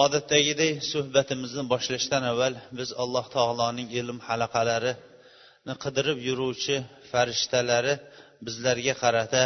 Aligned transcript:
Odatdagidek 0.00 0.74
suhbatimizni 0.92 1.62
boshlashdan 1.72 2.22
avval 2.32 2.54
biz 2.78 2.90
alloh 3.02 3.26
taoloning 3.36 3.88
ilm 4.00 4.18
halaqalarini 4.28 5.74
qidirib 5.84 6.18
yuruvchi 6.28 6.76
farishtalari 7.10 7.94
bizlarga 8.46 8.94
qarata 9.02 9.44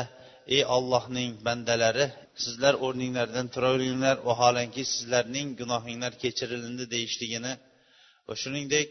ey 0.56 0.62
ollohning 0.77 1.30
bandalari 1.46 2.06
sizlar 2.45 2.74
o'rninglardan 2.87 3.46
turaveringlar 3.54 4.16
vaholanki 4.28 4.82
sizlarning 4.92 5.48
gunohinglar 5.60 6.12
kechirilindi 6.23 6.84
deyishligini 6.95 7.52
va 8.26 8.34
shuningdek 8.42 8.88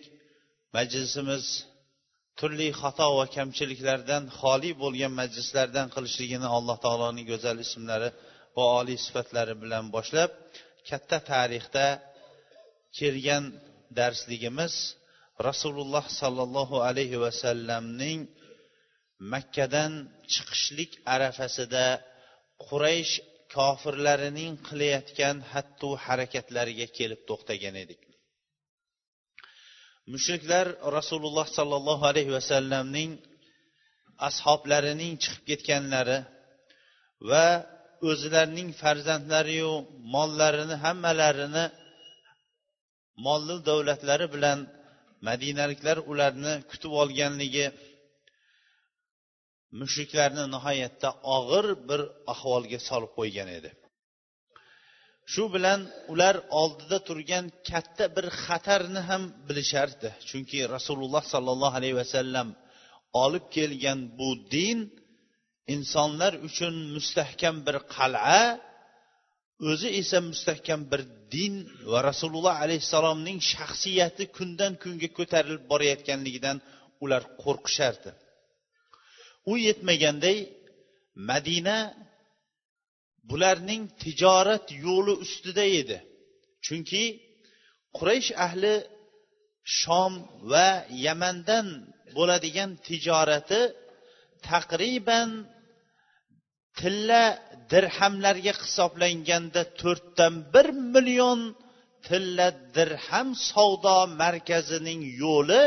majlisimiz 0.78 1.46
turli 2.40 2.68
xato 2.82 3.08
va 3.20 3.26
kamchiliklardan 3.38 4.24
xoli 4.40 4.72
bo'lgan 4.84 5.14
majlislardan 5.22 5.88
qilishligini 5.96 6.48
alloh 6.58 6.78
taoloning 6.86 7.26
go'zal 7.32 7.58
ismlari 7.66 8.10
va 8.58 8.66
oliy 8.80 8.98
sifatlari 9.06 9.54
bilan 9.64 9.86
boshlab 9.96 10.32
katta 10.90 11.18
tarixda 11.32 11.88
kelgan 12.98 13.46
darsligimiz 14.00 14.76
rasululloh 15.48 16.06
sollallohu 16.22 16.78
alayhi 16.90 17.18
vasallamning 17.26 18.20
makkadan 19.34 19.94
chiqishlik 20.34 20.92
arafasida 21.16 21.86
quraysh 22.68 23.14
kofirlarining 23.56 24.54
qilayotgan 24.68 25.36
hattu 25.52 25.90
harakatlariga 26.06 26.88
kelib 26.98 27.22
to'xtagan 27.30 27.76
edik. 27.84 28.02
Mushriklar 30.14 30.68
rasululloh 30.98 31.48
sollallohu 31.58 32.04
alayhi 32.12 32.32
vasallamning 32.38 33.12
ashoblarining 34.30 35.14
chiqib 35.24 35.44
ketganlari 35.50 36.20
va 37.30 37.48
o'zlarining 38.10 38.70
farzandlariyu 38.82 39.72
mollarini 40.14 40.76
hammalarini 40.86 41.66
molli 43.26 43.56
davlatlari 43.70 44.28
bilan 44.36 44.60
madinaliklar 45.28 45.98
ularni 46.12 46.54
kutib 46.72 46.92
olganligi 47.02 47.66
mushriklarni 49.80 50.46
nihoyatda 50.56 51.10
og'ir 51.38 51.66
bir 51.90 52.02
ahvolga 52.34 52.80
solib 52.90 53.12
qo'ygan 53.20 53.50
edi. 53.58 53.72
Shu 55.34 55.44
bilan 55.56 55.80
ular 56.14 56.36
oldida 56.62 56.98
turgan 57.08 57.46
katta 57.70 58.06
bir 58.16 58.26
xatarni 58.44 59.02
ham 59.10 59.24
bilishardi. 59.48 60.10
Chunki 60.30 60.60
rasululloh 60.76 61.24
sollallohu 61.34 61.76
alayhi 61.80 61.98
vasallam 62.02 62.48
olib 63.24 63.46
kelgan 63.56 64.00
bu 64.20 64.30
din 64.54 64.80
insonlar 65.74 66.34
uchun 66.48 66.76
mustahkam 66.96 67.56
bir 67.66 67.78
qal'a 67.96 68.42
o'zi 69.70 69.90
esa 70.02 70.18
mustahkam 70.32 70.82
bir 70.92 71.02
din 71.34 71.54
va 71.92 72.00
rasululloh 72.10 72.56
alayhissalomning 72.64 73.40
shaxsiyati 73.52 74.24
kundan 74.38 74.74
kunga 74.84 75.10
ko'tarilib 75.18 75.64
borayotganligidan 75.72 76.58
ular 77.04 77.24
qo'rqishardi. 77.44 78.12
U 79.52 79.54
yetmaganday 79.68 80.38
madina 81.30 81.78
bularning 83.30 83.84
tijorat 84.04 84.66
yo'li 84.86 85.14
ustida 85.26 85.66
edi. 85.82 85.98
Chunki 86.66 87.04
quraysh 87.98 88.32
ahli 88.48 88.76
shom 89.80 90.14
va 90.52 90.68
yamandan 91.06 91.68
bo'ladigan 92.18 92.72
tijorati 92.88 93.62
taqriban 94.50 95.30
tilla 96.80 97.24
dirhamlarga 97.72 98.54
hisoblanganda 98.62 99.62
to'rtdan 99.82 100.34
bir 100.54 100.68
million 100.94 101.42
tilla 102.08 102.48
dirham 102.76 103.30
savdo 103.50 103.98
markazining 104.22 105.02
yo'li 105.24 105.64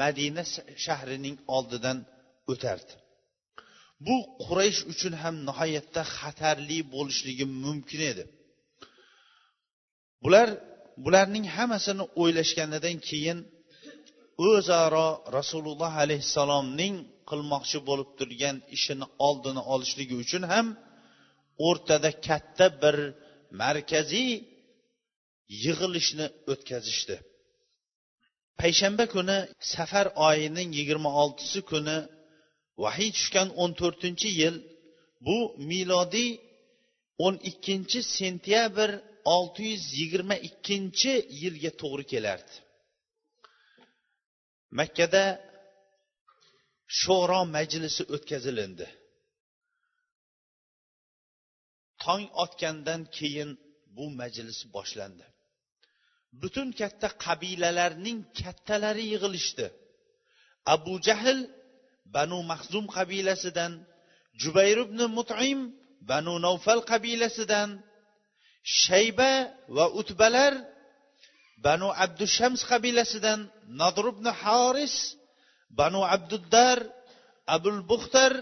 madina 0.00 0.42
shahrining 0.84 1.36
oldidan 1.56 1.98
o'tardi. 2.52 2.94
Bu 4.06 4.16
quraysh 4.44 4.80
uchun 4.92 5.14
ham 5.22 5.34
nihoyatda 5.48 6.02
xatarli 6.18 6.78
bo'lishligi 6.94 7.46
mumkin 7.64 8.00
edi. 8.12 8.24
Bular 10.24 10.48
bularning 11.04 11.46
hammasini 11.56 12.04
o'ylashganidan 12.20 12.96
keyin 13.08 13.38
o'zaro 14.50 15.08
rasululloh 15.38 15.92
alayhissalomning 16.04 16.94
qilmoqchi 17.28 17.78
bo'lib 17.88 18.10
turgan 18.18 18.56
ishini 18.76 19.06
oldini 19.26 19.62
olishligi 19.74 20.14
uchun 20.24 20.42
ham 20.52 20.66
o'rtada 21.68 22.10
katta 22.26 22.66
bir 22.82 22.96
markaziy 23.60 24.30
yig'ilishni 25.62 26.26
o'tkazishdi. 26.52 27.16
Payshanba 28.60 29.04
kuni 29.14 29.38
safar 29.74 30.06
oyining 30.28 30.70
yigirma 30.78 31.10
oltisi 31.22 31.60
kuni 31.70 31.98
vahiy 32.82 33.10
tushgan 33.16 33.48
o'n 33.62 33.72
to'rtinchi 33.80 34.28
yil 34.40 34.56
bu 35.26 35.38
milodiy 35.70 36.30
o'n 37.26 37.34
ikkinchi 37.50 38.00
sentyabr 38.18 38.90
olti 39.36 39.62
yuz 39.70 39.84
yigirma 40.00 40.36
ikkinchi 40.48 41.12
yilga 41.42 41.70
to'g'ri 41.80 42.04
kelardi. 42.12 42.54
Makkada 44.78 45.24
sho'ro 47.00 47.40
majlisi 47.56 48.02
o'tkazilindi. 48.14 48.86
Tong 52.02 52.24
otgandan 52.44 53.02
keyin 53.16 53.50
bu 53.96 54.04
majlis 54.20 54.58
boshlandi. 54.74 55.26
Butun 56.40 56.68
katta 56.80 57.08
qabilalarning 57.24 58.18
kattalari 58.40 59.04
yig'ilishdi. 59.12 59.66
Abu 60.74 60.94
jahl 61.06 61.38
banu 62.16 62.38
mahzum 62.50 62.84
qabilasidan 62.96 63.72
jubayr 64.42 64.78
ibn 64.86 65.00
mutim 65.16 65.58
banu 66.10 66.34
navfal 66.46 66.80
qabilasidan 66.90 67.70
shayba 68.82 69.32
va 69.76 69.86
utbalar 70.00 70.52
banu 71.66 71.88
abdushams 72.04 72.60
qabilasidan 72.70 73.40
nadr 73.80 74.04
ibn 74.14 74.26
haris 74.40 74.94
banu 75.78 76.00
abduddar 76.14 76.78
abul 77.54 77.80
buxtar 77.90 78.32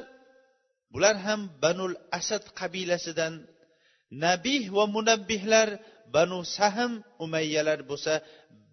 bular 0.92 1.16
ham 1.26 1.41
banul 1.62 1.94
asad 2.19 2.44
qabilasidan 2.60 3.34
nabih 4.25 4.62
va 4.76 4.84
munabbihlar 4.97 5.69
banu 6.15 6.38
sahm 6.56 6.92
umayyalar 7.25 7.81
bo'lsa 7.91 8.15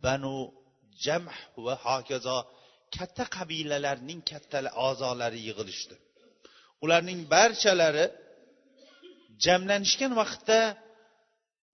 banu 0.06 0.36
jamh 1.06 1.38
va 1.66 1.74
hokazo 1.86 2.38
katta 2.96 3.24
qabilalarning 3.36 4.22
katta 4.32 4.58
a'zolari 4.88 5.40
yig'ilishdi. 5.48 5.96
Ularning 6.84 7.22
barchalari 7.34 8.06
jamlanishgan 9.46 10.14
vaqtda 10.22 10.60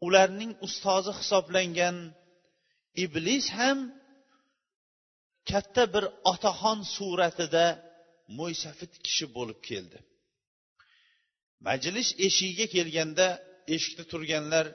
ularning 0.07 0.51
ustozi 0.66 1.12
hisoblangan 1.19 1.97
iblis 3.03 3.45
ham 3.57 3.78
katta 5.51 5.84
bir 5.94 6.06
otaxon 6.31 6.80
suratida 6.96 7.66
mo'ysafid 8.38 8.94
kishi 9.06 9.25
bo'lib 9.38 9.60
keldi. 9.69 9.98
Majlis 11.68 12.10
eshigiga 12.28 12.68
kelganda 12.75 13.28
eshikda 13.75 14.04
turganlar 14.12 14.66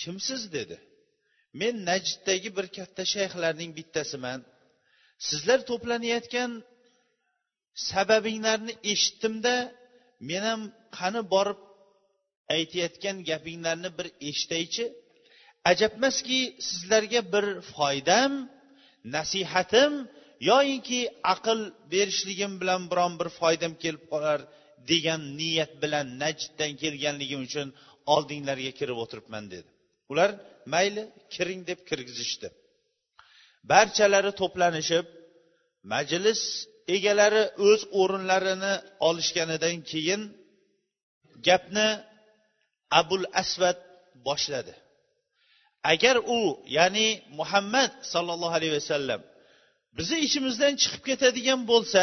kimsiz? 0.00 0.42
dedi. 0.56 0.76
Men 1.60 1.74
najddagi 1.90 2.50
bir 2.56 2.66
katta 2.76 3.02
shayxlarning 3.14 3.70
bittasiman. 3.78 4.40
Sizlar 5.28 5.60
to'planayotgan 5.70 6.50
sababinglarni 7.90 8.74
eshitdimda 8.92 9.54
men 10.28 10.42
ham 10.50 10.62
qani 10.98 11.22
borib 11.34 11.60
aytayotgan 12.56 13.16
gapinglarni 13.30 13.90
bir 13.98 14.08
eshitaychi. 14.28 14.84
Ajabmaski 15.70 16.40
sizlarga 16.68 17.20
bir 17.34 17.46
foydam 17.74 18.32
nasihatim 19.16 19.92
yoyinki 20.50 21.00
aql 21.34 21.60
berishligim 21.92 22.52
bilan 22.60 22.82
biron 22.90 23.12
bir 23.20 23.28
foydam 23.38 23.72
kelib 23.82 24.04
qolar 24.12 24.40
degan 24.90 25.22
niyat 25.40 25.72
bilan 25.82 26.06
najddan 26.22 26.72
kelganligim 26.82 27.40
uchun 27.48 27.68
oldinglarga 28.14 28.72
kirib 28.78 28.98
o'tiribman 29.04 29.44
dedi. 29.54 29.68
Ular 30.12 30.30
mayli 30.74 31.02
kiring 31.34 31.60
deb 31.70 31.80
kirgizishdi. 31.88 32.48
Barchalari 33.70 34.32
to'planishib 34.40 35.06
majlis 35.92 36.42
egalari 36.96 37.44
o'z 37.68 37.80
o'rinlarini 38.00 38.74
olishganidan 39.08 39.76
keyin 39.90 40.22
gapni 41.46 41.88
abul 43.00 43.24
asvad 43.42 43.78
boshladi. 44.26 44.74
Agar 45.92 46.16
u 46.36 46.40
ya'ni 46.76 47.08
muhammad 47.38 47.92
sollallohu 48.12 48.54
alayhi 48.58 48.74
vasallam 48.80 49.20
bizni 49.96 50.18
ichimizdan 50.26 50.72
chiqib 50.82 51.02
ketadigan 51.08 51.60
bo'lsa 51.72 52.02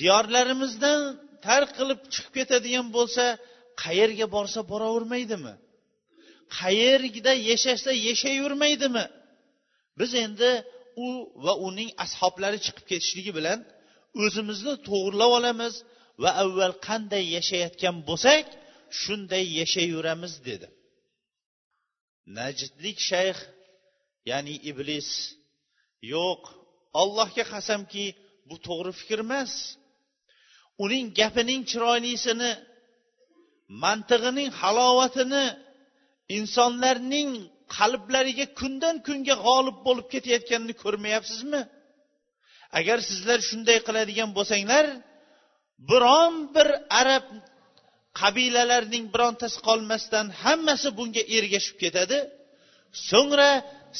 diyorlarimizdan 0.00 1.00
tark 1.46 1.70
qilib 1.78 2.00
chiqib 2.12 2.32
ketadigan 2.38 2.86
bo'lsa 2.96 3.24
qayerga 3.82 4.26
borsa 4.36 4.60
boravermaydimi? 4.72 5.54
Qayerda 6.58 7.32
yashasa 7.50 7.90
yashayvermaydimi? 8.08 9.04
Biz 9.98 10.10
endi 10.24 10.50
u 11.06 11.08
va 11.44 11.52
uning 11.68 11.90
ashoblari 12.04 12.58
chiqib 12.66 12.84
ketishligi 12.90 13.32
bilan 13.38 13.58
o'zimizni 14.22 14.74
to'g'irlab 14.88 15.30
olamiz 15.38 15.74
va 16.22 16.30
avval 16.42 16.74
qanday 16.88 17.24
yashayotgan 17.36 17.96
bo'lsak 18.08 18.46
shunday 19.00 19.44
yashayveramiz 19.60 20.32
dedi. 20.48 20.66
Najdlik 22.38 22.98
shayx 23.10 23.38
ya'ni 24.30 24.54
iblis 24.70 25.08
yo'q. 26.14 26.42
Allohga 27.00 27.44
qasamki 27.52 28.04
bu 28.48 28.56
to'g'ri 28.66 28.92
fikr 29.00 29.18
emas. 29.26 29.52
Uning 30.84 31.06
gapining 31.20 31.62
chiroylisini 31.70 32.50
mantig'ining 33.84 34.50
halovatini 34.60 35.44
insonlarning 36.38 37.30
qalblariga 37.76 38.46
kundan 38.58 38.96
kunga 39.06 39.34
g'olib 39.46 39.78
bo'lib 39.86 40.06
ketayotganini 40.14 40.74
ko'rmayapsizmi? 40.82 41.62
Agar 42.78 42.98
sizlar 43.08 43.38
shunday 43.48 43.78
qiladigan 43.86 44.30
bo'lsanglar 44.36 44.86
biron 45.90 46.34
bir 46.54 46.68
arab 47.00 47.26
qabilalarning 48.20 49.04
birontasi 49.14 49.58
qolmasdan 49.68 50.26
hammasi 50.42 50.88
bunga 50.98 51.22
ergashib 51.36 51.76
ketadi. 51.84 52.18
So'ngra 53.10 53.50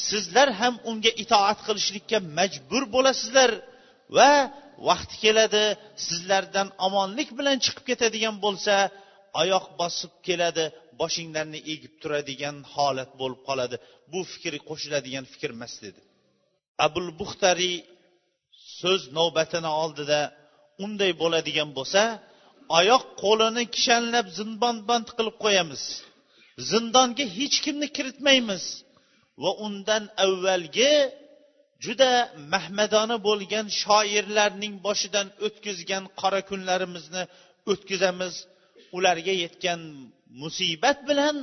sizlar 0.07 0.49
ham 0.59 0.75
unga 0.89 1.11
itoat 1.23 1.59
qilishlikka 1.67 2.17
majbur 2.37 2.83
bo'lasizlar 2.95 3.51
va 4.17 4.31
vaqti 4.87 5.15
keladi 5.23 5.65
sizlardan 6.07 6.67
omonlik 6.87 7.29
bilan 7.39 7.57
chiqib 7.65 7.85
ketadigan 7.89 8.35
bo'lsa 8.45 8.75
oyoq 9.41 9.65
bosib 9.79 10.13
keladi 10.27 10.65
boshinglarni 11.01 11.59
egib 11.73 11.93
turadigan 12.01 12.55
holat 12.73 13.11
bo'lib 13.21 13.41
qoladi. 13.47 13.75
Bu 14.11 14.19
fikr 14.31 14.53
qo'shiladigan 14.69 15.25
fikr 15.33 15.49
emas 15.57 15.73
dedi. 15.85 16.01
Abul 16.85 17.07
buxtariy 17.19 17.77
so'z 18.79 19.01
navbatini 19.17 19.71
oldida 19.83 20.19
unday 20.85 21.11
bo'ladigan 21.21 21.69
bo'lsa 21.77 22.01
oyoq 22.79 23.03
qo'lini 23.23 23.63
kishanlab 23.75 24.27
zindonband 24.37 25.07
qilib 25.17 25.35
qo'yamiz. 25.43 25.83
Zindonga 26.71 27.25
hech 27.37 27.57
kimni 27.65 27.87
kiritmaymiz. 27.95 28.63
Va 29.41 29.51
undan 29.65 30.03
avvalgi 30.25 30.93
juda 31.85 32.11
mahmadona 32.53 33.17
bo'lgan 33.27 33.65
shoirlarning 33.81 34.73
boshidan 34.85 35.27
o'tkazgan 35.45 36.03
qora 36.19 36.41
kunlarimizni 36.49 37.23
o'tkazamiz. 37.71 38.33
Ularga 38.97 39.33
yetgan 39.43 39.81
musibat 40.41 40.97
bilan 41.09 41.35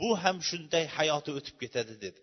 bu 0.00 0.10
ham 0.22 0.36
shunday 0.48 0.84
hayoti 0.96 1.30
o'tib 1.38 1.56
ketadi 1.62 1.94
dedi. 2.04 2.20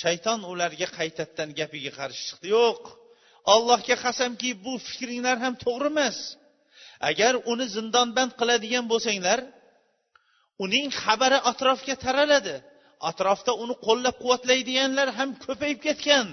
Shayton 0.00 0.40
ularga 0.52 0.88
qaytadan 0.98 1.48
gapiga 1.58 1.92
qarshi 1.98 2.22
chiqdi. 2.28 2.46
Yo'q 2.56 2.80
allohga 3.54 3.96
qasamki 4.04 4.50
bu 4.64 4.72
fikringlar 4.88 5.36
ham 5.44 5.54
to'g'ri 5.64 5.88
emas. 5.94 6.18
Agar 7.10 7.34
uni 7.52 7.66
zindonband 7.76 8.32
qiladigan 8.40 8.84
bo'lsanglar 8.92 9.38
uning 10.64 10.86
xabari 11.02 11.38
atrofga 11.50 11.94
taraladi. 12.04 12.54
Atrofda 13.10 13.52
uni 13.62 13.74
qo'llab 13.86 14.16
quvvatlaydiganlar 14.22 15.08
ham 15.18 15.30
ko'payib 15.44 15.78
ketgan. 15.86 16.26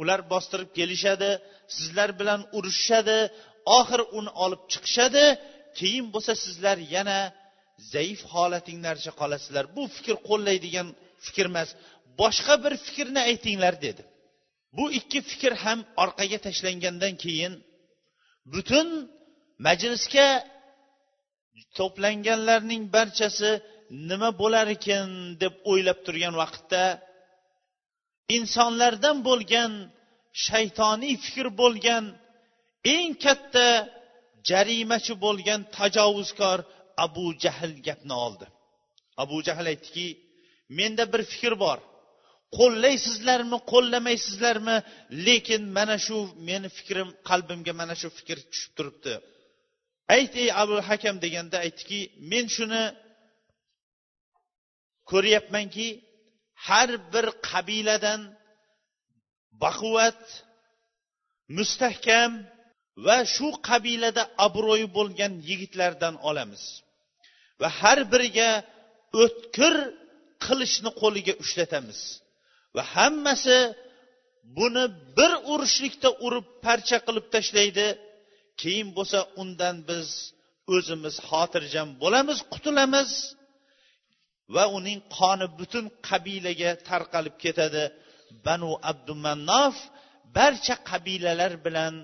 Ular 0.00 0.20
bostirib 0.32 0.70
kelishadi 0.78 1.30
sizlar 1.76 2.10
bilan 2.20 2.40
urushishadi 2.56 3.18
oxiri 3.78 4.04
uni 4.18 4.30
olib 4.44 4.62
chiqishadi. 4.72 5.24
Keyin 5.78 6.06
bo'lsa 6.14 6.32
sizlar 6.44 6.76
yana 6.94 7.18
zaif 7.94 8.20
holatinglarcha 8.32 9.12
qolasizlar. 9.20 9.64
Bu 9.76 9.82
fikr 9.96 10.16
qo'llaydigan 10.28 10.88
fikr 11.26 11.46
emas 11.52 11.70
boshqa 12.20 12.54
bir 12.64 12.74
fikrni 12.86 13.20
aytinglar 13.30 13.74
dedi. 13.86 14.02
Bu 14.76 14.84
ikki 14.98 15.20
fikr 15.30 15.52
ham 15.64 15.78
orqaga 16.02 16.38
tashlangandan 16.46 17.14
keyin 17.24 17.52
butun 18.54 18.88
majlisga 19.66 20.28
to'planganlarning 21.78 22.82
barchasi 22.96 23.50
nima 24.08 24.30
bo'lar 24.40 24.66
ekan 24.76 25.08
deb 25.42 25.54
o'ylab 25.70 25.98
turgan 26.06 26.34
vaqtda 26.42 26.84
insonlardan 28.36 29.16
bo'lgan 29.28 29.72
shaytoniy 30.46 31.14
fikr 31.24 31.46
bo'lgan 31.60 32.04
eng 32.94 33.10
katta 33.24 33.68
jarimachi 34.50 35.14
bo'lgan 35.24 35.60
tajovuzkor 35.76 36.58
abu 37.04 37.26
jahl 37.42 37.72
gapni 37.86 38.14
oldi. 38.26 38.46
Abu 39.22 39.36
jahl 39.46 39.66
aytdiki 39.72 40.06
menda 40.78 41.04
bir 41.12 41.22
fikr 41.32 41.54
bor. 41.64 41.78
Qo'llaysizlarmi 42.58 43.58
qo'llamaysizlarmi 43.72 44.76
lekin 45.26 45.62
mana 45.76 45.96
shu 46.06 46.16
meni 46.48 46.68
fikrim 46.78 47.08
qalbimga 47.28 47.72
mana 47.80 47.94
shu 48.00 48.08
fikr 48.18 48.38
tushib 48.50 48.72
turibdi. 48.78 49.14
Ayt 50.14 50.32
ey 50.42 50.48
abu 50.62 50.76
hakam 50.88 51.16
deganda 51.24 51.56
aytdiki 51.64 52.00
men 52.30 52.46
shuni 52.56 52.84
ko'ryapmanki 55.10 55.88
har 56.66 56.90
bir 57.12 57.26
qabiladan 57.50 58.20
baquvvat 59.62 60.22
mustahkam 61.56 62.32
va 63.06 63.18
shu 63.34 63.48
qabilada 63.68 64.22
obro'yi 64.46 64.86
bo'lgan 64.96 65.32
yigitlardan 65.48 66.14
olamiz. 66.28 66.64
Va 67.60 67.68
har 67.80 67.98
biriga 68.12 68.50
o'tkir 69.22 69.74
qilichni 70.44 70.90
qo'liga 71.00 71.34
ushlatamiz. 71.42 72.00
Va 72.76 72.82
hammasi 72.94 73.58
buni 74.58 74.84
bir 75.16 75.32
urishlikda 75.52 76.08
urib 76.26 76.46
parcha 76.64 76.98
qilib 77.06 77.26
tashlaydi. 77.34 77.86
Keyin 78.62 78.88
bo'lsa 78.96 79.18
undan 79.42 79.76
biz 79.88 80.08
o'zimiz 80.74 81.16
xotirjam 81.28 81.88
bo'lamiz 82.02 82.38
qutulamiz 82.52 83.10
va 84.54 84.64
uning 84.78 85.00
qoni 85.18 85.46
butun 85.58 85.86
qabilaga 86.08 86.70
tarqalib 86.88 87.36
ketadi. 87.44 87.84
Banu 88.46 88.70
abdumannof 88.90 89.76
barcha 90.36 90.76
qabilalar 90.90 91.52
bilan 91.66 91.94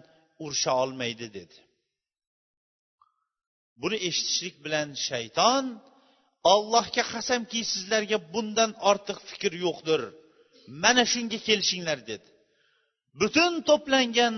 urusha 0.45 0.73
olmaydi 0.83 1.27
dedi. 1.39 1.59
Buni 3.81 3.97
eshitishlik 4.09 4.57
bilan 4.65 4.89
shayton 5.09 5.65
ollohga 6.53 7.05
qasamki 7.13 7.61
sizlarga 7.73 8.19
bundan 8.33 8.71
ortiq 8.91 9.19
fikr 9.31 9.53
yo'qdir 9.65 10.03
mana 10.83 11.03
shunga 11.13 11.39
kelishinglar 11.49 11.99
dedi. 12.11 12.29
Butun 13.21 13.53
to'plangan 13.69 14.35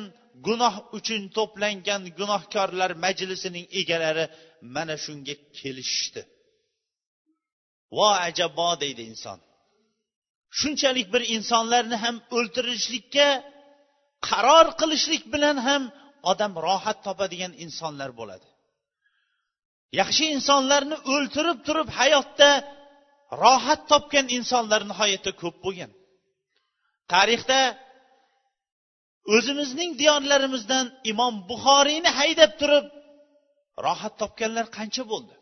gunoh 0.47 0.75
uchun 0.99 1.23
to'plangan 1.37 2.03
gunohkorlar 2.19 2.91
majlisining 3.05 3.67
egalari 3.81 4.25
mana 4.75 4.95
shunga 5.05 5.35
kelishishdi. 5.59 6.23
Vo 7.97 8.09
ajabo 8.29 8.71
deydi 8.83 9.03
inson. 9.13 9.39
Shunchalik 10.59 11.09
bir 11.15 11.23
insonlarni 11.37 11.97
ham 12.05 12.17
o'ltirishlikka 12.37 13.29
qaror 14.29 14.67
qilishlik 14.81 15.23
bilan 15.35 15.57
ham 15.67 15.83
odam 16.31 16.53
rohat 16.67 16.99
topadigan 17.07 17.53
insonlar 17.65 18.11
bo'ladi. 18.21 18.47
Yaxshi 20.01 20.25
insonlarni 20.37 20.97
o'ltirib 21.15 21.59
turib 21.67 21.89
hayotda 21.99 22.51
rohat 23.43 23.81
topgan 23.93 24.27
insonlar 24.39 24.81
nihoyatda 24.91 25.33
ko'p 25.43 25.57
bo'lgan. 25.65 25.91
Tarixda 27.13 27.61
o'zimizning 29.35 29.91
diyorlarimizdan 30.01 30.87
imom 31.13 31.35
buxoriyni 31.51 32.11
haydab 32.19 32.53
turib 32.61 32.87
rohat 33.87 34.15
topganlar 34.23 34.67
qancha 34.77 35.03
bo'ldi. 35.13 35.35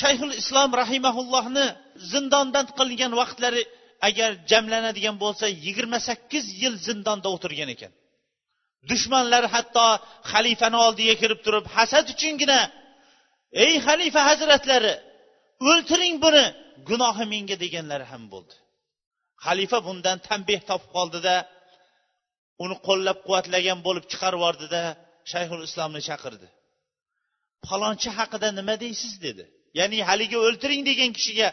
Shayxul 0.00 0.32
islom 0.42 0.70
rahimaullohni 0.82 1.66
zindondan 2.12 2.66
qilingan 2.78 3.12
vaqtlari 3.20 3.62
agar 4.08 4.30
jamlanadigan 4.50 5.16
bo'lsa 5.24 5.46
yigirma 5.64 5.98
sakkiz 6.08 6.44
yil 6.62 6.74
zindonda 6.86 7.28
o'tirgan 7.34 7.70
ekan. 7.74 7.92
Dushmanlar 8.90 9.44
hatto 9.54 9.86
xalifani 10.32 10.78
oldiga 10.86 11.14
kirib 11.22 11.40
turib 11.46 11.64
hasad 11.76 12.06
uchungina 12.14 12.60
ey 13.64 13.74
xalifa 13.86 14.20
hazratlari 14.30 14.92
o'ltiring 15.68 16.16
buni 16.24 16.44
gunohi 16.88 17.24
menga 17.32 17.56
deganlari 17.64 18.06
ham 18.12 18.24
bo'ldi. 18.32 18.54
Xalifa 19.44 19.78
bundan 19.86 20.18
tanbeh 20.28 20.60
topib 20.70 20.90
qoldida 20.96 21.34
uni 22.64 22.76
qo'llab 22.86 23.18
quvvatlagan 23.26 23.78
bo'lib 23.86 24.04
chiqarib 24.12 24.38
yubordida 24.40 24.82
shayxul 25.32 25.62
islomni 25.68 26.00
chaqirdi. 26.08 26.48
Falonchi 27.68 28.08
haqida 28.18 28.48
nima 28.58 28.74
deysiz? 28.84 29.12
dedi. 29.26 29.44
Ya'ni 29.78 29.98
haligi 30.08 30.38
o'ltiring 30.46 30.82
degan 30.90 31.10
kishiga 31.18 31.48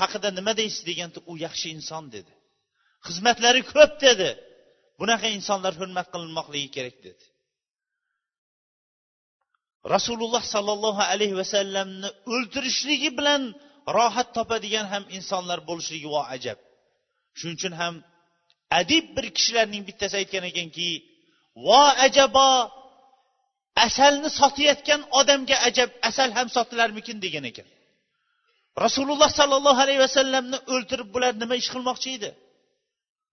haqida 0.00 0.28
nima 0.38 0.52
deysiz? 0.60 0.82
deganda 0.90 1.18
u 1.30 1.32
yaxshi 1.46 1.66
inson 1.76 2.04
dedi. 2.16 2.32
Xizmatlari 3.06 3.62
ko'p 3.74 3.92
dedi. 4.06 4.30
Bunaqa 5.00 5.28
insonlar 5.38 5.72
hurmat 5.80 6.06
qilinmoqligi 6.14 6.68
kerak 6.76 6.96
dedi. 7.06 7.24
Rasululloh 9.94 10.42
sollallohu 10.54 11.02
alayhi 11.12 11.36
vasallamni 11.42 12.08
o'ltirishligi 12.32 13.10
bilan 13.18 13.42
rohat 13.96 14.28
topadigan 14.36 14.86
ham 14.92 15.04
insonlar 15.16 15.58
bo'lishligi 15.68 16.08
vo 16.14 16.22
ajab. 16.36 16.58
Shuning 17.38 17.56
uchun 17.58 17.74
ham 17.80 17.94
adib 18.80 19.04
bir 19.16 19.26
kishilarning 19.36 19.82
bittasi 19.88 20.14
aytgan 20.20 20.44
ekanki 20.50 20.88
vo 21.66 21.82
ajabo 22.06 22.48
asalni 23.86 24.28
sotayotgan 24.40 25.00
odamga 25.20 25.56
ajab 25.68 25.90
asal 26.08 26.28
ham 26.36 26.48
sotilarmikin? 26.56 27.16
degan 27.24 27.44
ekan. 27.50 27.68
Rasululloh 28.84 29.30
sollallohu 29.38 29.80
alayhi 29.84 30.02
vasallamni 30.06 30.58
o'ltirib 30.74 31.08
bular 31.14 31.32
nima 31.42 31.54
ish 31.62 31.70
qilmoqchi 31.74 32.08
edi? 32.18 32.30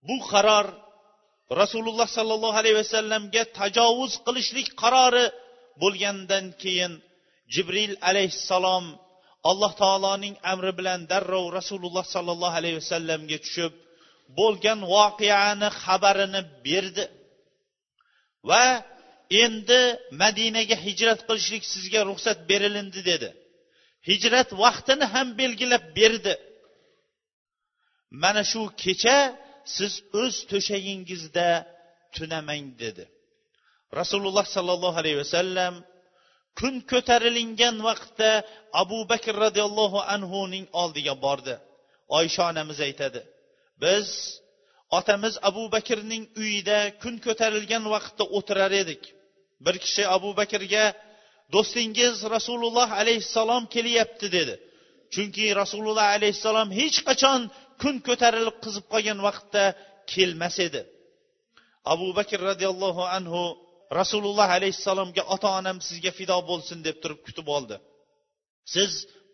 Bu 0.08 0.16
qaror 0.30 0.66
rasululloh 1.62 2.08
sollallohu 2.16 2.56
alayhi 2.62 2.78
vasallamga 2.82 3.42
tajovuz 3.58 4.12
qilishlik 4.26 4.68
qarori 4.82 5.26
bo'lgandan 5.82 6.44
keyin 6.62 6.92
jibril 7.54 7.92
alayhissalom 8.08 8.84
alloh 9.50 9.72
taoloning 9.82 10.34
amri 10.52 10.72
bilan 10.78 11.00
darrov 11.12 11.44
rasululloh 11.58 12.04
sollallohu 12.14 12.56
alayhi 12.60 12.76
vasallamga 12.82 13.38
tushib 13.44 13.72
bo'lgan 14.38 14.80
voqeani 14.94 15.68
xabarini 15.82 16.42
berdi. 16.66 17.04
Va 18.48 18.64
endi 19.44 19.82
madinaga 20.22 20.76
hijrat 20.86 21.20
qilishlik 21.28 21.64
sizga 21.72 22.00
ruxsat 22.10 22.38
berilindi 22.50 23.00
dedi. 23.10 23.30
Hijrat 24.08 24.48
vaqtini 24.62 25.06
ham 25.14 25.28
belgilab 25.40 25.84
berdi. 25.98 26.34
Mana 28.22 28.42
shu 28.50 28.62
kecha 28.82 29.18
siz 29.76 29.92
o'z 30.22 30.34
to'shagingizda 30.50 31.48
tunamang 32.14 32.66
dedi. 32.82 33.04
Rasululloh 34.00 34.46
sollallohu 34.56 34.96
alayhi 35.02 35.18
vasallam 35.24 35.74
kun 36.58 36.74
ko'tarilingan 36.92 37.76
vaqtda 37.88 38.30
abu 38.82 38.98
bakr 39.12 39.34
roziyallohu 39.44 39.98
anhuning 40.14 40.66
oldiga 40.82 41.14
bordi. 41.24 41.54
Oysha 42.18 42.42
onamiz 42.50 42.78
aytadi 42.88 43.20
biz 43.82 44.08
otamiz 44.98 45.34
abu 45.48 45.62
bakrning 45.74 46.24
uyida 46.42 46.78
kun 47.02 47.14
ko'tarilgan 47.26 47.84
vaqtda 47.94 48.24
o'tirar 48.36 48.72
edik. 48.82 49.02
Bir 49.64 49.76
kishi 49.84 50.02
abu 50.16 50.30
bakrga 50.40 50.84
do'stingiz 51.54 52.16
rasululloh 52.34 52.88
alayhissalom 53.00 53.64
kelyapti 53.74 54.26
dedi. 54.36 54.54
Chunki 55.14 55.44
rasululloh 55.60 56.06
alayhissalom 56.16 56.68
hech 56.80 56.98
qachon 57.08 57.40
kun 57.82 57.96
ko'tarilib 58.08 58.56
qizib 58.64 58.84
qolgan 58.92 59.18
vaqtda 59.28 59.64
kelmas 60.12 60.56
edi. 60.66 60.80
Abu 61.92 62.08
bakr 62.18 62.38
roziyallohu 62.50 63.02
anhu 63.16 63.42
rasululloh 64.00 64.48
alayhissalomga 64.58 65.22
ota 65.34 65.48
onam 65.60 65.78
sizga 65.88 66.12
fido 66.18 66.36
bo'lsin 66.50 66.78
deb 66.86 66.96
turib 67.02 67.20
kutib 67.26 67.46
oldi. 67.56 67.76
Siz 68.74 68.90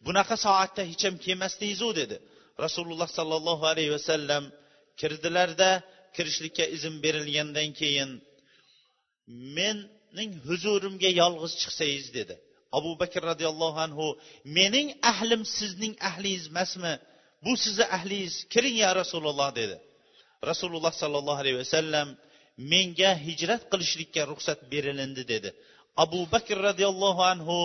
bunaqa 0.07 0.37
soatda 0.45 0.83
hech 0.91 1.03
ham 1.07 1.17
kelmasdingizu 1.25 1.89
dedi. 2.01 2.17
Rasululloh 2.65 3.09
sollallohu 3.19 3.65
alayhi 3.73 3.93
vasallam 3.97 4.45
kirdilarda 5.01 5.71
kirishlikka 6.17 6.65
izn 6.77 6.95
berilgandan 7.05 7.71
keyin 7.81 8.11
mening 9.57 10.33
huzurimga 10.47 11.11
yolg'iz 11.23 11.53
chiqsangiz 11.63 12.07
dedi. 12.19 12.35
Abu 12.79 12.91
bakr 13.01 13.23
roziyallohu 13.31 13.79
anhu 13.87 14.07
mening 14.59 14.89
ahlim 15.13 15.43
sizning 15.59 15.95
ahlingiz 16.09 16.45
emasmi? 16.53 16.95
Bu 17.45 17.53
sizni 17.65 17.85
ahlingiz 17.97 18.35
kiring 18.53 18.77
ya 18.85 18.91
rasululloh 19.01 19.49
dedi. 19.61 19.77
Rasululloh 20.51 20.93
sollallohu 21.03 21.41
alayhi 21.43 21.59
vasallam 21.65 22.09
menga 22.73 23.13
hijrat 23.27 23.63
qilishlikka 23.73 24.23
ruxsat 24.31 24.59
berilindi 24.73 25.23
dedi. 25.33 25.51
Abu 26.05 26.21
bakr 26.35 26.57
roziyallohu 26.69 27.23
anhu 27.33 27.59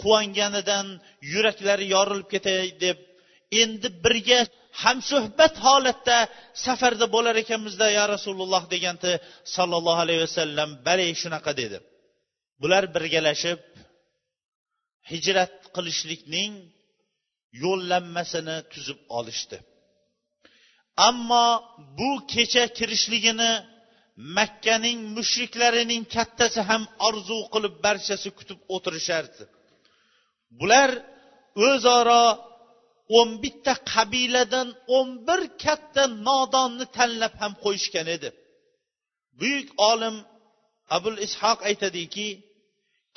quvonganidan 0.00 0.86
yuraklari 1.32 1.86
yorilib 1.94 2.28
ketay 2.34 2.66
deb 2.84 2.98
endi 3.62 3.88
birga 4.04 4.40
hamsuhbat 4.82 5.54
holatda 5.66 6.18
safarda 6.64 7.06
bo'lar 7.14 7.34
ekanmizda 7.44 7.86
ya 7.98 8.04
rasululloh 8.14 8.62
deganda 8.74 9.12
sollallohu 9.56 10.00
alayhi 10.04 10.22
vasallam 10.26 10.70
bale 10.86 11.06
shunaqa 11.22 11.52
dedi. 11.60 11.78
Bular 12.62 12.84
birgalashib 12.94 13.60
hijrat 15.10 15.54
qilishlikning 15.76 16.52
yo'llanmasini 17.64 18.56
tuzib 18.72 18.98
olishdi. 19.18 19.56
Ammo 21.08 21.46
bu 21.98 22.10
kecha 22.32 22.64
kirishligini 22.78 23.52
makkaning 24.38 24.98
mushriklarining 25.16 26.02
kattasi 26.14 26.60
ham 26.68 26.82
orzu 27.08 27.38
qilib 27.54 27.74
barchasi 27.86 28.28
kutib 28.38 28.58
o'tirishardi. 28.74 29.42
Bular 30.60 30.90
o'zaro 31.68 32.24
o'n 33.18 33.30
bitta 33.42 33.74
qabiladan 33.92 34.68
o'n 34.96 35.08
bir 35.26 35.40
katta 35.64 36.02
nodonni 36.28 36.86
tanlab 36.96 37.34
ham 37.40 37.52
qo'yishgan 37.64 38.06
edi. 38.16 38.28
Buyuk 39.38 39.68
olim 39.90 40.16
abul 40.96 41.16
ishoq 41.26 41.58
aytadiki 41.68 42.28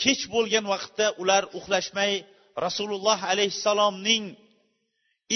kech 0.01 0.22
bo'lgan 0.34 0.65
vaqtda 0.74 1.05
ular 1.22 1.43
uxlashmay 1.58 2.13
rasululloh 2.65 3.19
alayhissalomning 3.31 4.24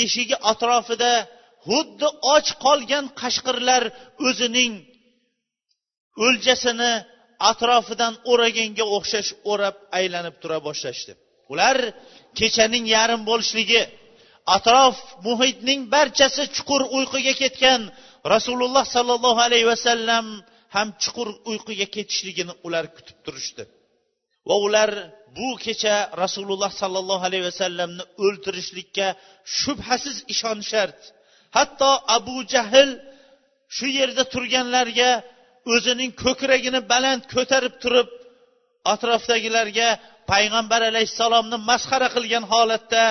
eshigi 0.03 0.36
atrofida 0.51 1.13
xuddi 1.67 2.07
och 2.33 2.48
qolgan 2.65 3.05
qashqirlar 3.22 3.83
o'zining 4.27 4.74
o'ljasini 6.25 6.93
atrofidan 7.51 8.13
o'raganga 8.31 8.86
o'xshash 8.98 9.31
o'rab 9.51 9.75
aylanib 10.00 10.36
tura 10.41 10.57
boshlashdi. 10.67 11.13
Ular 11.53 11.77
kechaning 12.39 12.86
yarim 12.95 13.22
bo'lishligi 13.29 13.81
atrof 14.55 14.95
muhitning 15.27 15.81
barchasi 15.93 16.43
chuqur 16.55 16.81
uyquga 16.97 17.33
ketgan. 17.41 17.81
Rasululloh 18.33 18.85
sollallohu 18.95 19.39
alayhi 19.47 19.67
vasallam 19.73 20.25
ham 20.75 20.88
chuqur 21.03 21.27
uyquga 21.51 21.88
ketishligini 21.95 22.53
ular 22.65 22.85
kutib 22.95 23.17
turishdi. 23.25 23.63
Va 24.47 24.55
ular 24.65 24.89
bu 25.38 25.50
kecha 25.65 25.95
rasululloh 26.23 26.71
sollallohu 26.81 27.23
alayhi 27.29 27.45
vasallamni 27.51 28.03
o'ltirishlikka 28.25 29.07
shubhasiz 29.59 30.17
ishonishardi 30.33 31.05
hatto 31.57 31.91
abu 32.17 32.38
jahl 32.53 32.89
shu 33.75 33.88
yerda 34.00 34.23
turganlarga 34.33 35.09
o'zining 35.73 36.12
ko'kragini 36.23 36.79
baland 36.91 37.21
ko'tarib 37.33 37.75
turib 37.83 38.09
atrofdagilarga 38.93 39.89
payg'ambar 40.31 40.81
alayhissalomni 40.91 41.57
masxara 41.69 42.07
qilgan 42.15 42.43
holatda 42.53 43.03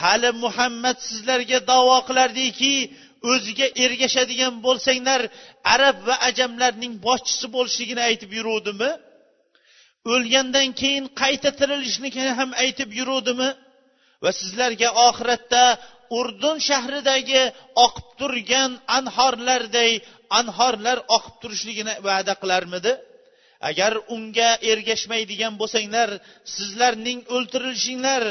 hali 0.00 0.30
muhammad 0.44 0.96
sizlarga 1.08 1.58
davo 1.70 1.96
qilardiki 2.08 2.74
o'ziga 3.30 3.66
ergashadigan 3.84 4.54
bo'lsanglar 4.66 5.20
arab 5.74 5.96
va 6.08 6.14
ajamlarning 6.28 6.94
boshchisi 7.06 7.46
bo'lishligini 7.56 8.02
aytib 8.08 8.30
yuruvdimi? 8.38 8.90
O'lgandan 10.12 10.68
keyin 10.80 11.04
qayta 11.20 11.50
tirilishligini 11.60 12.30
ham 12.38 12.50
aytib 12.64 12.90
yuruvdimi? 12.98 13.50
Va 14.22 14.30
sizlarga 14.40 14.88
oxiratda 15.08 15.64
urdun 16.18 16.56
shahridagi 16.68 17.42
oqib 17.86 18.08
turgan 18.20 18.70
anhorlarday 18.98 19.92
anhorlar 20.40 20.98
oqib 21.16 21.34
turishligini 21.42 21.94
va'da 22.08 22.34
qilarmidi? 22.42 22.92
Agar 23.70 23.92
unga 24.14 24.50
ergashmaydigan 24.72 25.54
bo'lsanglar 25.60 26.10
sizlarning 26.54 27.20
o'ltirilishinglar 27.36 28.24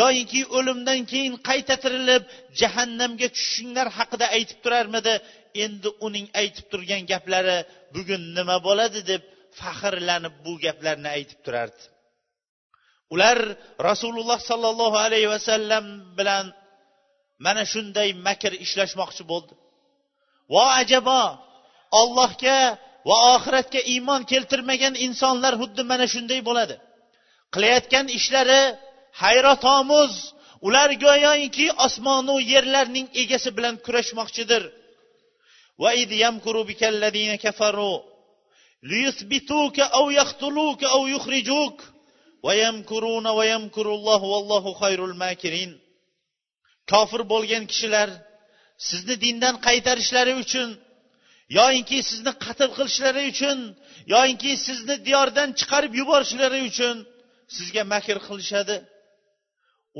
yoyinki 0.00 0.40
o'limdan 0.58 1.00
keyin 1.12 1.34
qayta 1.48 1.74
tirilib 1.84 2.22
jahannamga 2.60 3.28
tushishinglar 3.34 3.88
haqida 3.98 4.26
aytib 4.36 4.58
turarmidi? 4.64 5.14
Endi 5.64 5.88
uning 6.06 6.26
aytib 6.40 6.66
turgan 6.72 7.02
gaplari 7.12 7.58
bugun 7.94 8.22
nima 8.36 8.56
bo'ladi 8.66 9.00
deb 9.10 9.22
faxrlanib 9.60 10.34
bu 10.44 10.52
gaplarni 10.64 11.08
aytib 11.16 11.40
turardi. 11.46 11.82
Ular 13.14 13.38
rasululloh 13.88 14.38
sollallohu 14.50 14.98
alayhi 15.06 15.28
vasallam 15.34 15.84
bilan 16.18 16.46
mana 17.44 17.62
shunday 17.72 18.08
makr 18.26 18.52
ishlashmoqchi 18.64 19.22
bo'ldi. 19.32 19.54
Vo 20.52 20.64
ajabo 20.80 21.22
ollohga 22.00 22.58
va 23.08 23.16
oxiratga 23.34 23.80
iymon 23.94 24.22
keltirmagan 24.30 24.94
insonlar 25.06 25.54
xuddi 25.60 25.82
mana 25.90 26.06
shunday 26.14 26.40
bo'ladi. 26.48 26.74
Qilayotgan 27.54 28.06
ishlari 28.18 28.62
hayratomuz 29.22 30.12
ular 30.66 30.90
go'yoki 31.04 31.66
osmonu 31.86 32.36
yerlarning 32.52 33.06
egasi 33.22 33.50
bilan 33.56 33.74
kurashmoqchidir. 33.84 34.62
Kofir 46.90 47.22
bo'lgan 47.32 47.64
kishilar 47.70 48.08
sizni 48.88 49.14
dindan 49.24 49.54
qaytarishlari 49.66 50.34
uchun 50.42 50.68
yoyinki 51.58 51.98
sizni 52.10 52.32
qatl 52.44 52.70
qilishlari 52.76 53.22
uchun 53.32 53.58
yoyinki 54.14 54.52
sizni 54.66 54.96
diyordan 55.06 55.48
chiqarib 55.58 55.92
yuborishlari 56.00 56.60
uchun 56.70 56.96
sizga 57.56 57.82
makr 57.94 58.16
qilishadi. 58.26 58.76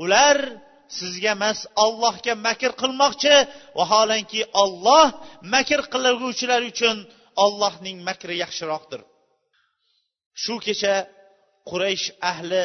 Ular 0.03 0.37
sizga 0.99 1.31
emas 1.37 1.59
allohga 1.83 2.33
makr 2.47 2.71
qilmoqchi 2.81 3.35
vaholanki 3.79 4.41
olloh 4.63 5.07
makr 5.53 5.79
qilguvchilar 5.93 6.61
uchun 6.71 6.97
ollohning 7.45 7.97
makri 8.09 8.35
yaxshiroqdir. 8.43 9.01
Shu 10.43 10.55
kecha 10.65 10.95
quraysh 11.69 12.07
ahli 12.31 12.63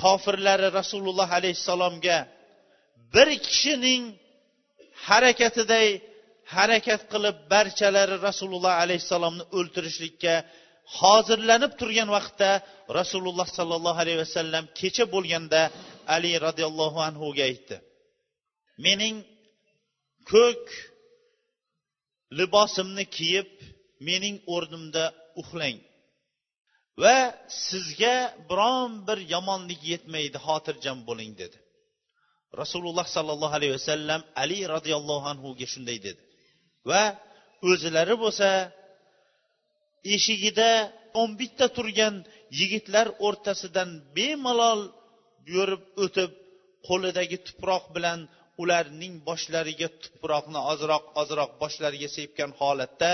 kofirlari 0.00 0.68
rasululloh 0.78 1.28
alayhissalomga 1.38 2.18
bir 3.14 3.28
kishining 3.46 4.02
harakatiday 5.08 5.88
harakat 6.54 7.02
qilib 7.12 7.36
barchalari 7.52 8.16
rasululloh 8.28 8.74
alayhissalomni 8.82 9.44
o'ltirishlikka 9.58 10.34
hozirlanib 11.00 11.72
turgan 11.80 12.08
vaqtda 12.16 12.50
rasululloh 13.00 13.48
sollallohu 13.58 13.98
alayhi 14.04 14.20
vasallam 14.24 14.64
kecha 14.80 15.04
bo'lganda 15.14 15.60
ali 16.14 16.32
roziyallohu 16.46 16.98
anhuga 17.08 17.42
aytdi. 17.50 17.76
Mening 18.86 19.16
ko'k 20.32 20.64
libosimni 22.38 23.04
kiyib 23.16 23.50
mening 24.08 24.36
o'rnimda 24.54 25.04
uxlang 25.40 25.78
va 27.02 27.16
sizga 27.68 28.16
biron 28.50 28.90
bir 29.08 29.18
yomonlik 29.34 29.80
yetmaydi 29.92 30.38
xotirjam 30.46 30.98
bo'ling 31.08 31.32
dedi. 31.42 31.58
Rasululloh 32.62 33.06
sollallohu 33.16 33.54
alayhi 33.58 33.74
vasallam 33.78 34.20
ali 34.42 34.58
roziyallohu 34.74 35.26
anhuga 35.32 35.66
shunday 35.72 35.98
dedi. 36.08 36.22
va 36.89 37.03
o'zilari 37.69 38.15
bo'lsa 38.23 38.49
eshigida 40.15 40.71
o'n 41.21 41.31
bitta 41.41 41.65
turgan 41.77 42.15
yigitlar 42.59 43.07
o'rtasidan 43.27 43.89
bemalol 44.15 44.81
yurib 45.53 45.83
o'tib 46.03 46.31
qo'lidagi 46.87 47.37
tuproq 47.47 47.83
bilan 47.95 48.19
ularning 48.61 49.13
boshlariga 49.27 49.89
tuproqni 50.03 50.59
ozroq 50.71 51.03
ozroq 51.21 51.51
boshlariga 51.61 52.09
sepgan 52.17 52.51
holatda 52.59 53.13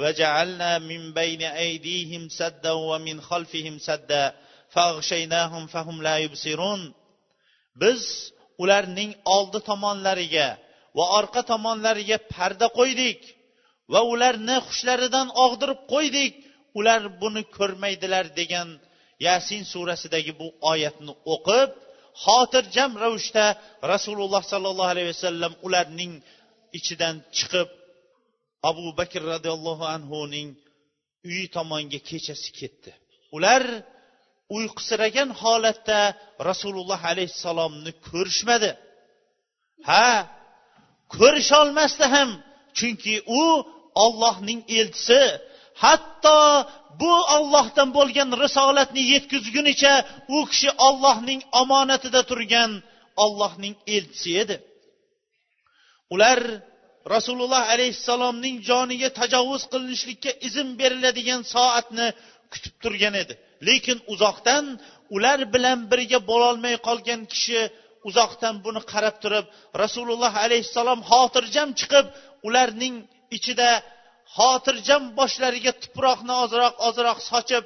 وجعلنا 0.00 0.78
من 0.90 1.02
بين 1.12 1.42
أيديهم 1.42 2.28
سدا 2.28 2.72
ومن 2.72 3.20
خلفهم 3.20 3.78
سدا 3.78 4.24
فأغشيناهم 4.74 5.66
فهم 5.66 5.96
لا 6.02 6.16
يبصرون 6.18 6.94
biz 7.82 8.02
ularning 8.62 9.12
oldi 9.36 9.58
tomonlariga 9.68 10.48
va 10.97 11.05
orqa 11.19 11.41
tomonlariga 11.51 12.17
parda 12.33 12.67
qo'ydik 12.79 13.19
va 13.93 14.01
ularni 14.13 14.57
hushlaridan 14.67 15.27
og'dirib 15.45 15.81
qo'ydik. 15.93 16.33
Ular 16.79 17.01
buni 17.21 17.43
ko'rmaydilar 17.57 18.25
degan 18.39 18.69
yasin 19.27 19.61
surasidagi 19.73 20.31
bu 20.39 20.47
oyatni 20.71 21.13
o'qib 21.33 21.69
xotirjam 22.23 22.91
ravishda 23.03 23.45
rasululloh 23.93 24.43
sollallohu 24.51 24.91
alayhi 24.93 25.09
vasallam 25.13 25.53
ularning 25.67 26.13
ichidan 26.77 27.15
chiqib 27.37 27.69
abu 28.69 28.85
bakr 28.99 29.21
roziyallohu 29.33 29.85
anhuning 29.95 30.49
uyi 31.29 31.45
tomonga 31.55 31.99
kechasi 32.09 32.49
ketdi. 32.59 32.91
Ular 33.35 33.63
uyqusiragan 34.55 35.29
holatda 35.41 35.99
rasululloh 36.49 37.01
alayhissalomni 37.11 37.91
ko'rishmadi. 38.09 38.71
Ha 39.89 40.07
ko'risholmasdi 41.17 42.05
ham. 42.15 42.29
Chunki 42.77 43.15
u 43.41 43.43
ollohning 44.05 44.61
elchisi. 44.79 45.21
Hatto 45.83 46.39
bu 47.01 47.13
ollohdan 47.35 47.89
bo'lgan 47.97 48.29
risolatni 48.43 49.03
yetkazgunicha 49.13 49.93
u 50.35 50.37
kishi 50.51 50.69
ollohning 50.87 51.41
omonatida 51.61 52.21
turgan 52.29 52.71
ollohning 53.23 53.75
elchisi 53.95 54.31
edi. 54.43 54.55
Ular 56.13 56.39
rasululloh 57.13 57.63
alayhissalomning 57.73 58.55
joniga 58.69 59.09
tajovuz 59.19 59.63
qilinishlikka 59.71 60.31
izn 60.47 60.67
beriladigan 60.79 61.41
soatni 61.53 62.07
kutib 62.53 62.75
turgan 62.83 63.15
edi. 63.23 63.33
Lekin 63.67 63.97
uzoqdan 64.13 64.65
ular 65.15 65.39
bilan 65.53 65.79
birga 65.91 66.19
bo'lolmay 66.29 66.75
qolgan 66.87 67.21
kishi 67.33 67.59
uzoqdan 68.09 68.55
buni 68.65 68.81
qarab 68.91 69.15
turib 69.23 69.45
rasululloh 69.83 70.33
alayhissalom 70.45 70.99
xotirjam 71.11 71.69
chiqib 71.79 72.05
ularning 72.47 72.95
ichida 73.37 73.69
xotirjam 74.35 75.03
boshlariga 75.19 75.71
tuproqni 75.83 76.33
ozroq 76.43 76.75
ozroq 76.87 77.17
sochib 77.31 77.63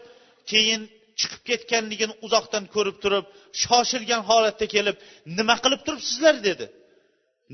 keyin 0.52 0.82
chiqib 1.20 1.42
ketganligini 1.50 2.14
uzoqdan 2.26 2.64
ko'rib 2.76 2.98
turib 3.04 3.26
shoshilgan 3.64 4.22
holatda 4.30 4.66
kelib 4.76 4.96
nima 5.38 5.56
qilib 5.64 5.82
turibsizlar? 5.88 6.36
dedi. 6.48 6.66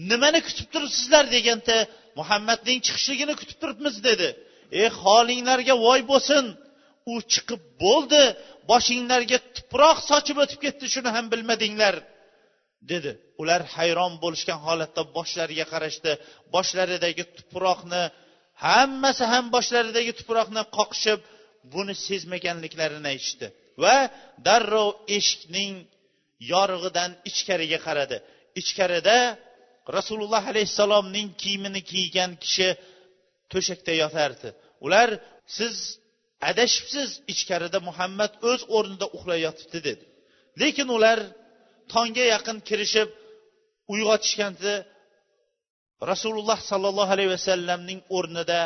Nimani 0.09 0.39
kutib 0.47 0.67
turibsizlar? 0.73 1.23
deganda 1.35 1.77
muhammadning 2.19 2.79
chiqishligini 2.85 3.33
kutib 3.41 3.57
turibmiz 3.61 3.95
dedi. 4.07 4.27
Ey 4.81 4.89
holinglarga 5.03 5.75
voy 5.85 6.01
bo'lsin. 6.11 6.43
U 7.11 7.13
chiqib 7.33 7.61
bo'ldi 7.83 8.23
boshinglarga 8.71 9.37
tuproq 9.55 9.97
sochib 10.09 10.37
o'tib 10.43 10.59
ketdi 10.65 10.85
shuni 10.93 11.09
ham 11.15 11.25
bilmadinglar. 11.33 11.95
Dedi. 12.91 13.11
Ular 13.41 13.61
hayron 13.75 14.13
bo'lishgan 14.23 14.59
holatda 14.67 15.01
boshlariga 15.17 15.65
qarashdi. 15.73 16.11
Boshlaridagi 16.55 17.23
tuproqni 17.37 18.03
hammasi 18.65 19.23
ham 19.33 19.45
boshlaridagi 19.55 20.13
tuproqni 20.19 20.61
qoqishib 20.77 21.19
buni 21.73 21.93
sezmaganliklarini 22.07 23.07
aytishdi. 23.13 23.47
Va 23.83 23.95
darrov 24.47 24.89
eshikning 25.17 25.73
yorug'idan 26.53 27.11
ichkariga 27.29 27.79
qaradi. 27.87 28.17
Ichkarida 28.61 29.17
rasululloh 29.97 30.43
alayhissalomning 30.51 31.27
kiyimini 31.41 31.81
kiygan 31.91 32.31
kishi 32.43 32.69
to'shakda 33.51 33.93
yotardi. 34.03 34.49
Ular 34.85 35.09
siz 35.57 35.75
adashibsiz 36.49 37.09
ichkarida 37.33 37.79
muhammad 37.89 38.31
o'z 38.49 38.61
o'rnida 38.77 39.05
uxlayotibdi 39.17 39.79
dedi. 39.89 40.05
Lekin 40.61 40.87
ular 40.97 41.19
tongga 41.93 42.25
yaqin 42.33 42.57
kirishib 42.69 43.09
uyg'otishganda 43.93 44.73
rasululloh 46.11 46.59
sollallohu 46.71 47.11
alayhi 47.15 47.31
vasallamning 47.37 47.99
o'rnida 48.17 48.59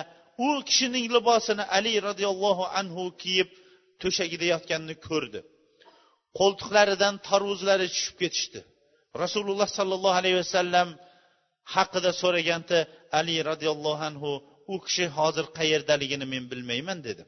u 0.45 0.47
kishining 0.69 1.06
libosini 1.15 1.63
ali 1.77 1.93
roziyallohu 2.08 2.63
anhu 2.80 3.03
kiyib 3.21 3.49
to'shagida 4.01 4.45
yotganini 4.53 4.95
ko'rdi. 5.08 5.39
Qo'ltiqlaridan 6.39 7.15
tarvuzlari 7.30 7.88
tushib 7.93 8.15
ketishdi. 8.21 8.60
Rasululloh 9.23 9.69
sollallohu 9.77 10.17
alayhi 10.21 10.39
vasallam 10.43 10.88
haqida 11.75 12.12
so'raganda 12.21 12.77
ali 13.19 13.36
roziyallohu 13.49 14.03
anhu 14.10 14.32
u 14.73 14.75
kishi 14.86 15.06
hozir 15.17 15.45
qayerdaligini 15.60 16.25
men 16.34 16.43
bilmayman 16.51 16.99
dedi. 17.08 17.23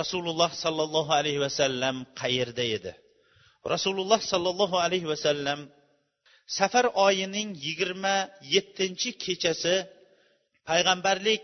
Rasululloh 0.00 0.50
sollallohu 0.64 1.12
alayhi 1.20 1.40
vasallam 1.46 1.96
qayerda 2.20 2.64
edi? 2.76 2.92
Rasululloh 3.72 4.20
sollallohu 4.32 4.76
alayhi 4.84 5.06
vasallam 5.12 5.60
safar 6.58 6.86
oyining 7.06 7.48
yigirma 7.64 8.16
yettinchi 8.54 9.10
kechasi 9.24 9.76
payg'ambarlik 10.68 11.42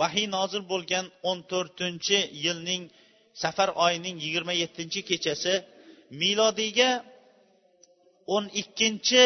vahiy 0.00 0.26
nozil 0.36 0.62
bo'lgan 0.72 1.06
o'n 1.30 1.38
to'rtinchi 1.50 2.18
yilning 2.44 2.82
safar 3.42 3.68
oyining 3.84 4.16
yigirma 4.24 4.52
yettinchi 4.62 5.00
kechasi 5.10 5.54
milodiyga 6.20 6.90
o'n 8.34 8.44
ikkinchi 8.62 9.24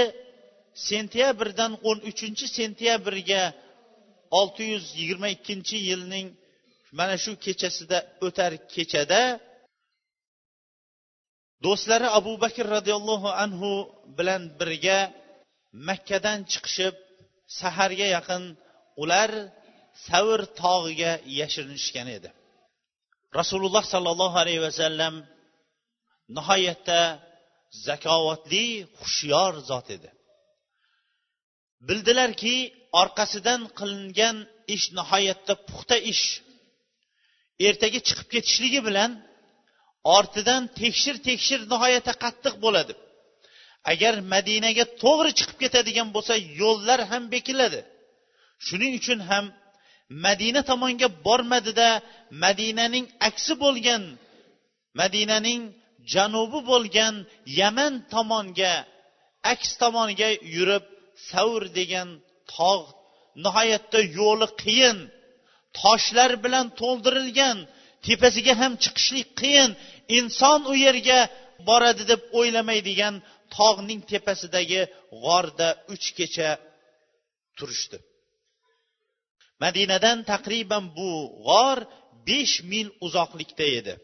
sentyabrdan 0.89 1.73
o'n 1.89 1.99
uchinchi 2.11 2.47
sentyabrga 2.59 3.43
olti 4.41 4.63
yuz 4.73 4.85
yigirma 5.01 5.29
ikkinchi 5.37 5.77
yilning 5.89 6.27
mana 6.99 7.15
shu 7.25 7.33
kechasida 7.45 7.99
o'tar 8.27 8.53
kechada 8.75 9.23
do'stlari 11.65 12.09
abu 12.19 12.33
bakr 12.45 12.65
roziyallohu 12.77 13.29
anhu 13.45 13.71
bilan 14.19 14.43
birga 14.59 14.99
makkadan 15.89 16.39
chiqishib 16.53 16.95
saharga 17.59 18.07
yaqin 18.17 18.43
ular 19.03 19.31
savr 20.09 20.41
tog'iga 20.63 21.13
yashirinishgan 21.41 22.09
edi. 22.17 22.31
Rasululloh 23.39 23.85
sollallohu 23.95 24.37
alayhi 24.43 24.63
vasallam 24.69 25.15
nihoyatda 26.37 27.01
zakovatli 27.87 28.67
hushyor 29.01 29.53
zot 29.71 29.87
edi. 29.97 30.11
Bildilarki 31.89 32.57
orqasidan 33.03 33.61
qilingan 33.79 34.37
ish 34.75 34.87
nihoyatda 34.99 35.55
puxta 35.69 35.97
ish. 36.13 36.25
Ertaga 37.69 38.01
chiqib 38.09 38.29
ketishligi 38.35 38.81
bilan 38.89 39.11
ortidan 40.17 40.63
tekshir 40.81 41.17
tekshir 41.29 41.61
nihoyatda 41.73 42.13
qattiq 42.25 42.55
bo'ladi. 42.65 42.93
Agar 43.93 44.15
madinaga 44.35 44.85
to'g'ri 45.03 45.31
chiqib 45.39 45.59
ketadigan 45.63 46.09
bo'lsa 46.17 46.35
yo'llar 46.61 47.01
ham 47.11 47.23
bekiladi. 47.35 47.81
Shuning 48.67 48.93
uchun 49.01 49.21
ham 49.31 49.45
madina 50.25 50.63
tomonga 50.71 51.09
bormadida 51.27 51.89
madinaning 52.45 53.07
aksi 53.29 53.55
bo'lgan 53.65 54.03
madinaning 55.01 55.63
janubi 56.15 56.61
bo'lgan 56.71 57.15
yaman 57.61 57.93
tomonga 58.15 58.75
aks 59.53 59.71
tomoniga 59.83 60.31
yurib 60.55 60.85
savr 61.31 61.63
degan 61.79 62.09
tog' 62.55 62.89
nihoyatda 63.45 64.01
yo'li 64.19 64.49
qiyin 64.63 64.99
toshlar 65.81 66.31
bilan 66.45 66.67
to'ldirilgan 66.81 67.57
tepasiga 68.07 68.55
ham 68.61 68.73
chiqishlik 68.83 69.29
qiyin. 69.41 69.71
Inson 70.19 70.61
u 70.73 70.75
yerga 70.87 71.21
boradi 71.69 72.05
deb 72.13 72.21
o'ylamaydigan 72.39 73.15
tog'ning 73.57 74.01
tepasidagi 74.11 74.83
g'orda 75.25 75.69
uch 75.95 76.07
kecha 76.19 76.51
turishdi. 77.59 77.99
Madinadan 79.63 80.19
taqriban 80.33 80.85
bu 80.97 81.11
g'or 81.49 81.79
besh 82.29 82.57
mil 82.71 82.89
uzoqlikda 83.07 83.67
edi 83.79 83.95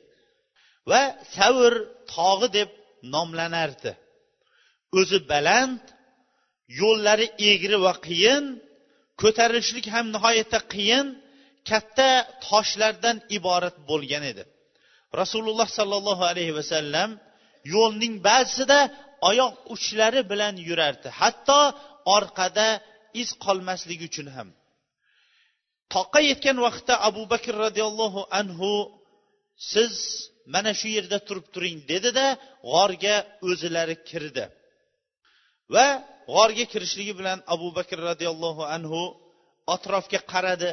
va 0.90 1.02
savr 1.36 1.72
tog'i 2.14 2.48
deb 2.58 2.70
nomlanardi. 3.14 3.92
O'zi 4.98 5.18
baland 5.32 5.82
yo'llari 6.80 7.26
egri 7.52 7.76
va 7.86 7.92
qiyin 8.06 8.44
ko'tarilishlik 9.20 9.86
ham 9.94 10.06
nihoyatda 10.14 10.58
qiyin 10.74 11.06
katta 11.70 12.10
toshlardan 12.46 13.16
iborat 13.36 13.76
bo'lgan 13.90 14.24
edi. 14.32 14.42
Rasululloh 15.20 15.68
sollallohu 15.78 16.24
alayhi 16.30 16.54
vasallam 16.60 17.10
yo'lning 17.74 18.14
ba'zisida 18.28 18.78
oyoq 19.30 19.54
uchlari 19.74 20.20
bilan 20.32 20.54
yurardi. 20.68 21.08
Hatto 21.20 21.60
orqada 22.16 22.68
iz 23.20 23.28
qolmasligi 23.44 24.04
uchun 24.10 24.28
ham. 24.36 24.48
Toqqa 25.94 26.20
yetgan 26.30 26.56
vaqtda 26.66 26.94
abu 27.08 27.22
bakr 27.32 27.54
roziyallohu 27.64 28.20
anhu 28.40 28.72
siz 29.72 29.94
mana 30.54 30.72
shu 30.80 30.88
yerda 30.96 31.18
turib 31.26 31.46
turing 31.54 31.76
dedida 31.92 32.26
g'orga 32.70 33.16
o'zilari 33.48 33.96
kirdi. 34.08 34.44
Va 35.74 35.86
g'orga 36.34 36.64
kirishligi 36.72 37.12
bilan 37.20 37.38
abu 37.54 37.68
bakr 37.78 37.98
roziyallohu 38.08 38.62
anhu 38.76 39.00
atrofga 39.74 40.20
qaradi. 40.32 40.70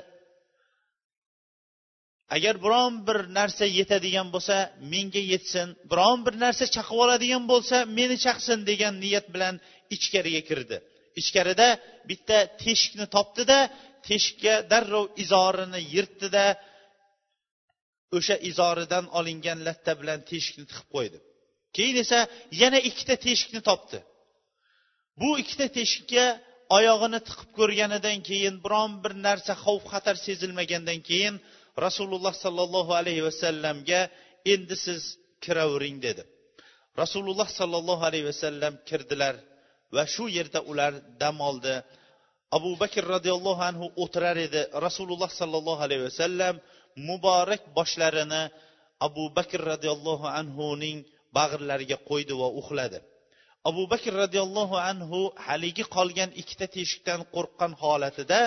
Agar 2.36 2.56
biron 2.66 2.94
bir 3.08 3.20
narsa 3.38 3.66
yetadigan 3.80 4.28
bo'lsa 4.36 4.56
menga 4.94 5.24
yetsin. 5.34 5.68
Biron 5.92 6.20
bir 6.26 6.36
narsa 6.44 6.66
chaqib 6.76 6.98
oladigan 7.04 7.44
bo'lsa 7.52 7.78
meni 7.98 8.18
chaqsin 8.26 8.60
degan 8.70 8.94
niyat 9.04 9.26
bilan 9.34 9.56
ichkariga 9.96 10.42
kirdi. 10.50 10.78
Ichkarida 11.22 11.68
bitta 12.10 12.38
teshikni 12.64 13.06
topdida 13.16 13.60
teshikka 14.08 14.54
darrov 14.72 15.06
izorini 15.24 15.82
yirtdida 15.94 16.46
o'sha 18.18 18.36
izoridan 18.50 19.06
olingan 19.20 19.60
latta 19.68 19.92
bilan 20.02 20.20
teshikni 20.30 20.66
tiqib 20.70 20.88
qo'ydi. 20.96 21.18
Keyin 21.76 21.98
esa 22.04 22.20
yana 22.62 22.80
ikkita 22.90 23.16
teshikni 23.28 23.62
topdi. 23.70 24.00
Bu 25.22 25.30
ikkita 25.42 25.68
teshikka 25.78 26.26
oyog'ini 26.78 27.20
tiqib 27.28 27.50
ko'rganidan 27.58 28.18
keyin 28.30 28.56
biron 28.66 28.92
bir 29.04 29.14
narsa 29.28 29.54
xavf 29.64 29.84
xatar 29.92 30.16
sezilmagandan 30.28 31.00
keyin 31.10 31.36
rasululloh 31.86 32.34
sollallohu 32.46 32.92
alayhi 33.00 33.24
vasallamga 33.30 34.02
endi 34.54 34.76
siz 34.86 35.02
kiravering 35.44 35.98
dedi. 36.06 36.24
Rasululloh 37.02 37.50
sollallohu 37.60 38.04
alayhi 38.10 38.28
vasallam 38.32 38.74
kirdilar 38.90 39.36
va 39.96 40.04
shu 40.14 40.26
yerda 40.38 40.60
ular 40.72 40.94
dam 41.22 41.38
oldi. 41.50 41.76
Abu 42.58 42.72
bakr 42.82 43.04
roziyallohu 43.16 43.62
anhu 43.70 43.86
o'tirar 44.04 44.38
edi. 44.48 44.62
Rasululloh 44.86 45.32
sollallohu 45.40 45.82
alayhi 45.88 46.04
vasallam 46.10 46.56
muborak 47.10 47.62
boshlarini 47.78 48.44
abu 49.08 49.24
bakr 49.38 49.60
roziyallohu 49.72 50.26
anhuning 50.40 50.98
bag'rlariga 51.38 51.98
qo'ydi 52.10 52.34
va 52.42 52.48
uxladi. 52.60 53.00
Abu 53.70 53.84
bakr 53.94 54.12
roziyallohu 54.24 54.76
anhu 54.92 55.20
haligi 55.48 55.86
qolgan 55.96 56.30
ikkita 56.42 56.68
teshikdan 56.76 57.20
qo'rqqan 57.36 57.72
holatida 57.84 58.40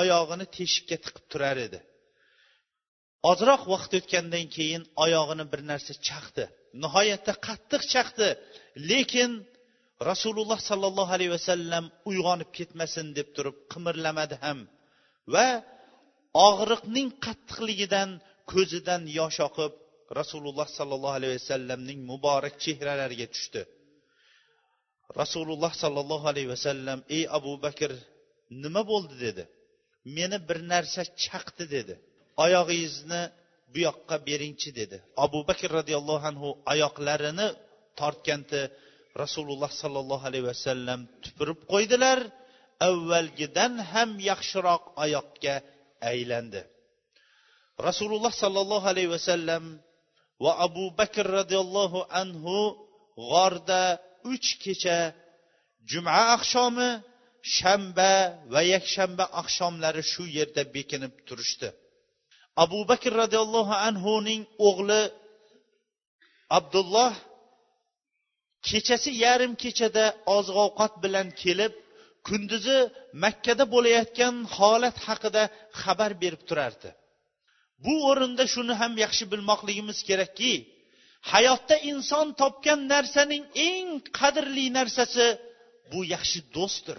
oyog'ini 0.00 0.46
teshikka 0.56 0.96
tiqib 1.04 1.24
turar 1.32 1.56
edi. 1.66 1.78
Ozroq 3.30 3.62
vaqt 3.72 3.92
o'tgandan 3.98 4.46
keyin 4.56 4.82
oyog'ini 5.04 5.44
bir 5.52 5.60
narsa 5.70 5.92
chaqdi. 6.08 6.44
Nihoyatda 6.82 7.32
qattiq 7.46 7.82
chaqdi. 7.92 8.28
Lekin 8.90 9.30
rasululloh 10.10 10.60
sollallohu 10.70 11.12
alayhi 11.16 11.32
vasallam 11.38 11.84
uyg'onib 12.10 12.50
ketmasin 12.58 13.06
deb 13.18 13.28
turib 13.36 13.56
qimirlamadi 13.72 14.36
ham. 14.44 14.58
Va 15.34 15.48
og'riqning 16.48 17.08
qattiqligidan 17.24 18.10
ko'zidan 18.52 19.02
yosh 19.18 19.38
oqib 19.48 19.72
rasululloh 20.18 20.68
sollallohu 20.78 21.16
alayhi 21.18 21.34
vasallamning 21.40 21.98
muborak 22.10 22.54
chehralariga 22.64 23.26
tushdi. 23.34 23.62
Rasululloh 25.20 25.72
sollallohu 25.82 26.26
alayhi 26.32 26.50
vasallam 26.54 26.98
ey 27.16 27.24
abu 27.38 27.52
bakr 27.64 27.90
nima 28.62 28.82
bo'ldi? 28.92 29.14
dedi. 29.26 29.44
Meni 30.16 30.38
bir 30.48 30.58
narsa 30.72 31.02
chaqdi 31.24 31.64
dedi. 31.76 31.94
Oyog'ingizni 32.44 33.22
bu 33.72 33.78
yoqqa 33.88 34.16
beringchi 34.28 34.70
dedi. 34.80 34.96
Abu 35.24 35.38
bakr 35.48 35.68
roziyallohu 35.78 36.24
anhu 36.30 36.48
oyoqlarini 36.72 37.48
tortganda 38.00 38.60
rasululloh 39.22 39.70
sollallohu 39.82 40.24
alayhi 40.30 40.46
vasallam 40.52 41.00
tupurib 41.24 41.60
qo'ydilar. 41.72 42.18
Avvalgidan 42.88 43.72
ham 43.92 44.10
yaxshiroq 44.30 44.82
oyoqqa 45.04 45.54
aylandi. 46.10 46.60
Rasululloh 47.88 48.32
sollallohu 48.42 48.86
alayhi 48.92 49.10
vasallam 49.16 49.64
va 50.44 50.52
abu 50.66 50.84
bakr 51.00 51.24
roziyallohu 51.38 52.00
anhu 52.22 52.56
g'orda 53.30 53.82
uch 54.32 54.48
kecha 54.64 54.98
juma 55.90 56.16
oqshomi 56.36 56.90
shanba 57.56 58.12
va 58.52 58.60
yakshanba 58.74 59.24
oqshomlari 59.40 60.02
shu 60.12 60.22
yerda 60.38 60.62
bekinib 60.76 61.14
turishdi. 61.28 61.68
Abu 62.64 62.80
bakr 62.90 63.12
roziyallohu 63.22 63.74
anhuning 63.88 64.42
o'g'li 64.68 65.02
abdulloh 66.58 67.12
kechasi 68.68 69.10
yarim 69.24 69.52
kechada 69.62 70.04
oziq 70.36 70.56
ovqat 70.66 70.92
bilan 71.04 71.28
kelib 71.42 71.72
kunduzi 72.28 72.78
makkada 73.24 73.64
bo'layotgan 73.74 74.34
holat 74.56 74.96
haqida 75.06 75.42
xabar 75.80 76.12
berib 76.22 76.42
turardi. 76.48 76.90
Bu 77.84 77.94
o'rinda 78.10 78.44
shuni 78.54 78.74
ham 78.80 78.92
yaxshi 79.04 79.24
bilmoqligimiz 79.32 79.98
kerakki 80.08 80.52
hayotda 81.32 81.76
inson 81.92 82.26
topgan 82.40 82.80
narsaning 82.92 83.44
eng 83.70 83.88
qadrli 84.18 84.66
narsasi 84.78 85.26
bu 85.90 86.00
yaxshi 86.14 86.38
do'stdir. 86.56 86.98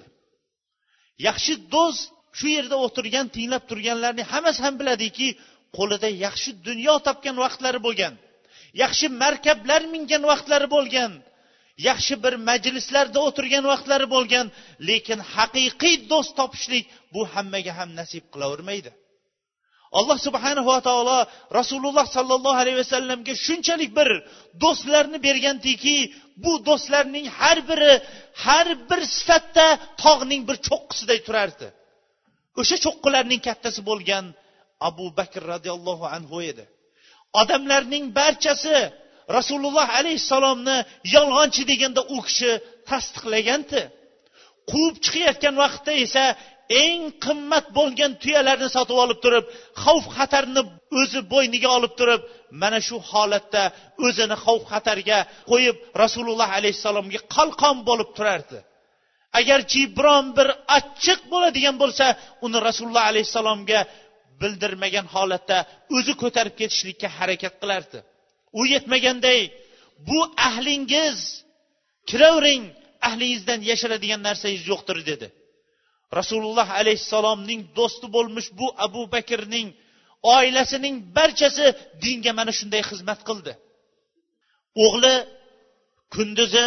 Yaxshi 1.28 1.54
do'st 1.74 2.10
shu 2.38 2.48
yerda 2.56 2.76
o'tirgan 2.86 3.26
tinglab 3.36 3.64
turganlarning 3.70 4.28
hammasi 4.34 4.60
ham 4.66 4.76
biladiki 4.82 5.28
qo'lida 5.78 6.10
yaxshi 6.26 6.50
dunyo 6.68 6.96
topgan 7.08 7.36
vaqtlari 7.44 7.80
bo'lgan 7.88 8.14
yaxshi 8.84 9.06
markablar 9.24 9.82
mingan 9.94 10.24
vaqtlari 10.32 10.68
bo'lgan 10.76 11.12
yaxshi 11.90 12.14
bir 12.24 12.34
majlislarda 12.50 13.20
o'tirgan 13.28 13.64
vaqtlari 13.72 14.08
bo'lgan 14.16 14.46
lekin 14.90 15.20
haqiqiy 15.36 15.96
do'st 16.12 16.32
topishlik 16.40 16.84
bu 17.14 17.22
hammaga 17.34 17.72
ham 17.80 17.90
nasib 18.00 18.24
qilavermaydi. 18.34 18.92
Alloh 20.00 20.18
subhanava 20.28 20.78
taolo 20.88 21.20
rasululloh 21.60 22.06
sollallohu 22.16 22.60
alayhi 22.64 22.80
vasallamga 22.84 23.34
shunchalik 23.46 23.92
bir 24.00 24.10
do'stlarni 24.64 25.18
bergandiki 25.28 25.98
bu 26.44 26.54
do'stlarning 26.68 27.26
har 27.40 27.58
biri 27.70 27.94
har 28.46 28.68
bir 28.90 29.02
sifatda 29.18 29.68
tog'ning 30.04 30.42
bir 30.50 30.58
cho'qqisiday 30.68 31.20
turardi. 31.28 31.68
O'sha 32.60 32.78
cho'qqilarning 32.86 33.42
kattasi 33.48 33.82
bo'lgan 33.90 34.26
abu 34.90 35.06
bakr 35.20 35.42
roziyallohu 35.54 36.06
anhu 36.18 36.38
edi. 36.52 36.66
Odamlarning 37.42 38.06
barchasi 38.20 38.78
rasululloh 39.38 39.88
alayhissalomni 40.00 40.78
yolg'onchi 41.16 41.64
deganda 41.72 42.02
u 42.16 42.18
kishi 42.28 42.52
tasdiqlagandi 42.90 43.82
quvib 44.72 44.96
chiqayotgan 45.06 45.56
vaqtda 45.64 45.92
esa 46.06 46.24
eng 46.84 47.02
qimmat 47.26 47.66
bo'lgan 47.78 48.12
tuyalarni 48.24 48.70
sotib 48.76 48.98
olib 49.04 49.20
turib 49.26 49.46
xavf 49.84 50.06
xatarni 50.18 50.62
o'zi 51.00 51.22
bo'yniga 51.34 51.70
olib 51.78 51.94
turib 52.00 52.22
mana 52.62 52.80
shu 52.88 52.98
holatda 53.12 53.64
o'zini 54.06 54.36
xavf 54.46 54.64
xatarga 54.72 55.20
qo'yib 55.52 55.76
rasululloh 56.04 56.50
alayhissalomga 56.60 57.20
qalqon 57.36 57.78
bo'lib 57.90 58.10
turardi. 58.18 58.60
Agarchi 59.40 59.82
biron 59.98 60.26
bir 60.38 60.48
achchiq 60.78 61.20
bo'ladigan 61.32 61.76
bo'lsa 61.82 62.06
uni 62.46 62.58
rasululloh 62.68 63.06
alayhissalomga 63.12 63.80
bildirmagan 64.42 65.08
holatda 65.16 65.58
o'zi 65.98 66.14
ko'tarib 66.22 66.56
ketishlikka 66.60 67.08
harakat 67.18 67.54
qilardi. 67.62 68.00
U 68.60 68.62
yetmaganday 68.74 69.42
bu 70.08 70.20
ahlingiz 70.48 71.18
kiravering 72.10 72.64
ahlingizdan 73.08 73.60
yashiradigan 73.72 74.22
narsangiz 74.28 74.64
yo'qdir 74.72 74.98
dedi. 75.12 75.28
Rasululloh 76.20 76.68
alayhissalomning 76.82 77.62
do'sti 77.78 78.08
bo'lmish 78.16 78.50
bu 78.60 78.68
abu 78.86 79.02
bakrning 79.16 79.68
oilasining 80.36 80.96
barchasi 81.18 81.66
dinga 82.04 82.32
mana 82.40 82.52
shunday 82.60 82.82
xizmat 82.90 83.20
qildi. 83.30 83.54
O'g'li 84.86 85.16
kunduzi 86.16 86.66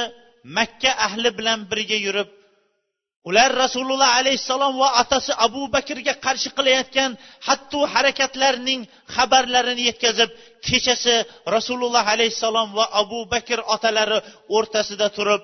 makka 0.57 0.90
ahli 1.07 1.31
bilan 1.38 1.61
birga 1.70 1.99
yurib 2.07 2.29
ular 3.28 3.50
rasululloh 3.64 4.11
alayhissalom 4.20 4.74
va 4.83 4.88
otasi 5.02 5.33
abu 5.46 5.62
bakrga 5.74 6.14
qarshi 6.26 6.48
qilayotgan 6.59 7.11
hatto 7.48 7.80
harakatlarning 7.94 8.80
xabarlarini 9.14 9.83
yetkazib 9.90 10.30
kechasi 10.66 11.14
rasululloh 11.56 12.04
alayhissalom 12.14 12.68
va 12.78 12.85
abu 13.02 13.20
bakr 13.33 13.59
otalari 13.74 14.18
o'rtasida 14.56 15.09
turib 15.16 15.42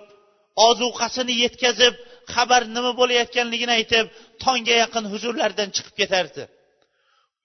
ozuqasini 0.69 1.35
yetkazib 1.45 1.95
xabar 2.35 2.63
nima 2.77 2.93
bo'layotganligini 3.01 3.73
aytib 3.79 4.07
tongga 4.45 4.75
yaqin 4.83 5.05
huzurlaridan 5.13 5.69
chiqib 5.77 5.95
ketardi. 6.01 6.43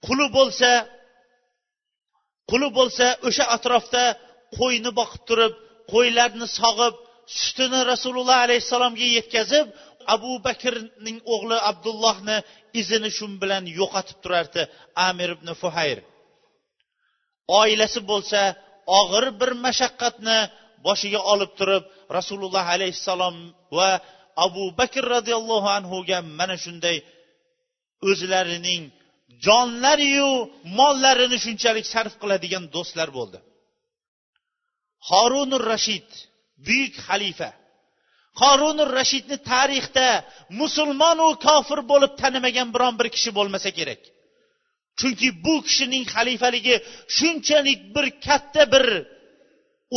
Quli 0.06 0.26
bo'lsa 0.38 0.72
quli 2.52 2.68
bo'lsa 2.78 3.06
o'sha 3.28 3.46
atrofda 3.56 4.04
qo'yni 4.60 4.92
boqib 5.00 5.22
turib 5.30 5.54
qo'ylarni 5.94 6.48
sog'ib 6.60 6.96
sutini 7.42 7.80
rasululloh 7.92 8.38
alayhissalomga 8.46 9.08
yetkazib 9.18 9.66
abu 10.16 10.32
bakrning 10.48 11.18
o'g'li 11.34 11.58
abdullohni 11.72 12.38
izini 12.82 13.10
shu 13.18 13.26
bilan 13.42 13.64
yo'qotib 13.80 14.18
turardi 14.24 14.62
amir 15.08 15.30
ibn 15.38 15.48
fuhayr. 15.62 16.00
Oilasi 17.62 18.00
bo'lsa 18.12 18.42
og'ir 19.00 19.26
bir 19.40 19.52
mashaqqatni 19.66 20.38
boshiga 20.86 21.22
olib 21.34 21.52
turib 21.60 21.84
rasululloh 22.18 22.66
alayhissalom 22.76 23.36
va 23.78 23.90
abu 24.46 24.64
bakr 24.80 25.04
roziyallohu 25.16 25.70
anhuga 25.78 26.18
mana 26.40 26.56
shunday 26.64 26.98
o'zlarining 28.10 28.84
jonlariyu 29.46 30.32
mollarini 30.80 31.38
shunchalik 31.46 31.86
sarf 31.94 32.14
qiladigan 32.22 32.64
do'stlar 32.76 33.10
bo'ldi. 33.18 33.40
Horunur 35.10 35.64
rashid 35.74 36.08
buyuk 36.68 36.94
xalifa. 37.08 37.50
Qorunur 38.40 38.90
rashidni 39.00 39.38
tarixda 39.52 40.08
musulmonu 40.60 41.28
kofir 41.46 41.80
bo'lib 41.92 42.14
tanimagan 42.22 42.70
biron 42.76 42.94
bir 43.00 43.08
kishi 43.16 43.32
bo'lmasa 43.38 43.70
kerak. 43.78 44.02
Chunki 45.00 45.28
bu 45.46 45.56
kishining 45.68 46.04
xalifaligi 46.16 46.76
shunchalik 47.18 47.80
bir 47.96 48.06
katta 48.26 48.64
bir 48.74 48.86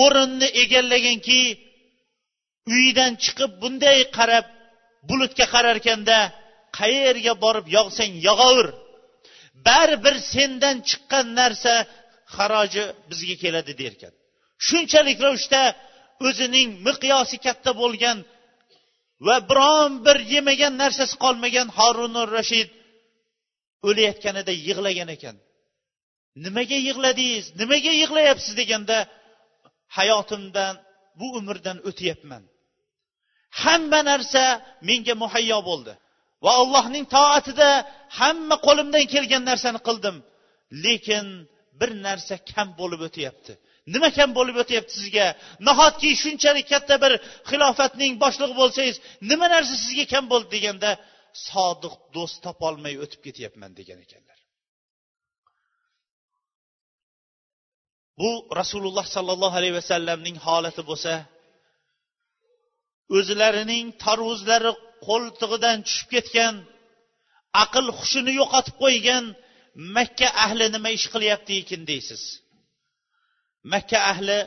o'rinni 0.04 0.48
egallaganki 0.62 1.40
uyidan 2.72 3.12
chiqib 3.24 3.52
bunday 3.62 3.98
qarab 4.16 4.46
bulutga 5.08 5.46
qararkanda 5.54 6.18
qayerga 6.78 7.34
borib 7.44 7.66
yog'sang 7.76 8.12
yog'aver 8.28 8.68
baribir 9.66 10.16
sendan 10.34 10.76
chiqqan 10.88 11.26
narsa 11.40 11.74
haroji 12.36 12.84
bizga 13.10 13.36
keladi 13.42 13.72
derkan. 13.82 14.12
Shunchalik 14.66 15.18
ravishda 15.24 15.62
o'zining 16.26 16.68
miqyosi 16.86 17.36
katta 17.46 17.70
bo'lgan 17.80 18.18
va 19.26 19.36
biron 19.50 19.92
bir 20.06 20.18
yemagan 20.34 20.74
narsasi 20.82 21.14
qolmagan 21.24 21.68
horunur 21.78 22.28
rashid 22.38 22.68
o'layotganida 23.88 24.52
yig'lagan 24.66 25.08
ekan. 25.16 25.36
Nimaga 26.44 26.78
yig'ladingiz? 26.88 27.44
Nimaga 27.60 27.92
yig'layapsiz 28.02 28.54
deganda 28.60 28.98
hayotimdan 29.96 30.74
bu 31.18 31.26
umrdan 31.38 31.78
o'tyapman. 31.88 32.42
Hamma 33.62 34.00
narsa 34.10 34.44
menga 34.88 35.14
muhayyo 35.22 35.58
bo'ldi 35.70 35.92
va 36.44 36.50
allohning 36.60 37.04
toatida 37.16 37.70
hamma 38.18 38.56
qo'limdan 38.66 39.04
kelgan 39.14 39.42
narsani 39.50 39.80
qildim. 39.88 40.16
Lekin 40.84 41.26
bir 41.80 41.90
narsa 42.06 42.34
kam 42.50 42.68
bo'lib 42.80 43.00
o'tyapti. 43.08 43.52
Nima 43.92 44.08
kam 44.18 44.30
bo'lib 44.38 44.56
o'tyapti 44.62 44.92
sizga? 45.00 45.26
Nahotki 45.68 46.10
shunchalik 46.22 46.66
katta 46.72 46.94
bir 47.04 47.12
xilofatning 47.50 48.12
boshlig'i 48.24 48.54
bo'lsangiz 48.62 48.96
nima 49.30 49.46
narsa 49.54 49.74
sizga 49.84 50.04
kam 50.12 50.24
bo'ldi 50.32 50.48
deganda 50.56 50.90
sodiq 51.48 51.94
do'st 52.14 52.36
topolmay 52.46 52.94
o'tib 53.04 53.20
ketyapman 53.26 53.70
degan 53.80 53.98
ekanlar. 54.06 54.38
Bu 58.20 58.30
rasululloh 58.60 59.06
sollallohu 59.16 59.56
alayhi 59.60 59.76
vasallamning 59.80 60.36
holati 60.46 60.82
bo'lsa 60.90 61.12
o'zlarining 63.18 63.86
tarvuzlari 64.04 64.72
qo'ltig'idan 65.06 65.78
tushib 65.86 66.08
ketgan 66.14 66.54
aql 67.64 67.86
hushini 67.98 68.32
yo'qotib 68.40 68.76
qo'ygan 68.84 69.24
makka 69.96 70.28
ahli 70.44 70.66
nima 70.74 70.90
ish 70.98 71.06
qilyapti 71.14 71.52
ekan 71.62 71.82
deysiz? 71.90 72.22
Makka 73.72 73.98
ahli 74.12 74.38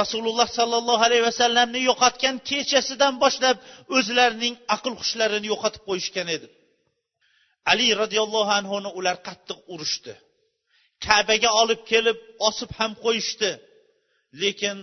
rasululloh 0.00 0.48
sollallohu 0.58 1.02
alayhi 1.08 1.24
vasallamni 1.30 1.80
yo'qotgan 1.88 2.36
kechasidan 2.48 3.14
boshlab 3.24 3.56
o'zlarining 3.96 4.54
aql 4.74 4.92
hushlarini 5.00 5.46
yo'qotib 5.52 5.82
qo'yishgan 5.88 6.28
edi. 6.36 6.48
Ali 7.72 7.86
roziyallohu 8.02 8.52
anhuni 8.60 8.90
ular 8.98 9.16
qattiq 9.26 9.58
urishdi. 9.74 10.14
Kabaga 11.06 11.50
olib 11.62 11.80
kelib 11.90 12.18
osib 12.48 12.70
ham 12.78 12.92
qo'yishdi. 13.04 13.50
Lekin 14.42 14.76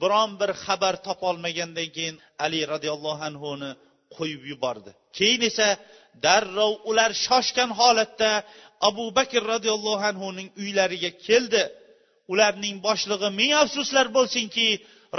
biron 0.00 0.30
bir 0.40 0.50
xabar 0.64 0.94
topolmagandan 1.06 1.88
keyin 1.96 2.16
ali 2.44 2.60
roziyallohu 2.72 3.22
anhuni 3.30 3.70
qo'yib 4.16 4.42
yubordi. 4.50 4.90
Keyin 5.18 5.42
esa 5.50 5.68
darrov 6.24 6.72
ular 6.90 7.10
shoshgan 7.26 7.70
holatda 7.80 8.30
abu 8.88 9.04
bakr 9.18 9.42
roziyallohu 9.54 10.04
anhuning 10.10 10.48
uylariga 10.62 11.10
keldi. 11.26 11.62
Ularning 12.32 12.76
boshlig'i 12.86 13.28
ming 13.40 13.52
afsuslar 13.62 14.06
bo'lsinki 14.16 14.66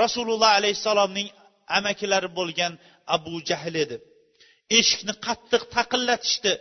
rasululloh 0.01 0.51
alayhissalomning 0.59 1.27
amakilari 1.77 2.29
bo'lgan 2.39 2.73
abu 3.15 3.33
jahl 3.49 3.75
edi. 3.83 3.97
Eshikni 4.77 5.13
qattiq 5.25 5.63
taqillatishdi. 5.75 6.53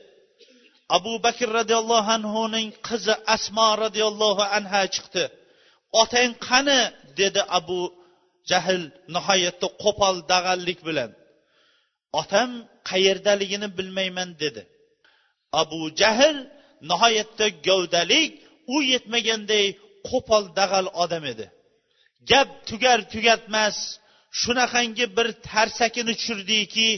Abu 0.97 1.13
bakr 1.27 1.49
roziyallohu 1.59 2.11
anhuning 2.19 2.69
qizi 2.89 3.15
asmo 3.35 3.69
roziyallohu 3.85 4.43
anha 4.57 4.83
chiqdi. 4.95 5.25
Otang 6.03 6.33
qani? 6.49 6.81
dedi 7.21 7.41
abu 7.59 7.81
jahl 8.51 8.83
nihoyatda 9.15 9.69
qo'pol 9.83 10.17
dag'allik 10.33 10.81
bilan. 10.89 11.11
Otam 12.21 12.51
qayerdaligini 12.91 13.69
bilmayman 13.79 14.31
dedi. 14.43 14.63
Abu 15.63 15.81
jahl 16.01 16.37
nihoyatda 16.91 17.47
gavdalik 17.67 18.31
u 18.75 18.77
yetmaganday 18.93 19.67
qo'pol 20.09 20.45
dag'al 20.59 20.87
odam 21.05 21.25
edi. 21.33 21.47
Gap 22.31 22.49
tugar 22.69 22.99
tugatmas 23.13 23.77
shunaqangi 24.41 25.07
bir 25.17 25.29
tarsakini 25.49 26.15
tushirdiki 26.19 26.89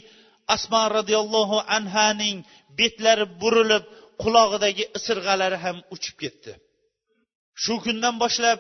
asmo 0.55 0.83
roziyallohu 0.97 1.59
anhaning 1.77 2.37
betlari 2.79 3.27
burilib 3.43 3.85
qulog'idagi 4.23 4.85
isirg'alari 4.99 5.59
ham 5.65 5.77
uchib 5.95 6.17
ketdi. 6.23 6.53
Shu 7.63 7.75
kundan 7.85 8.15
boshlab 8.23 8.59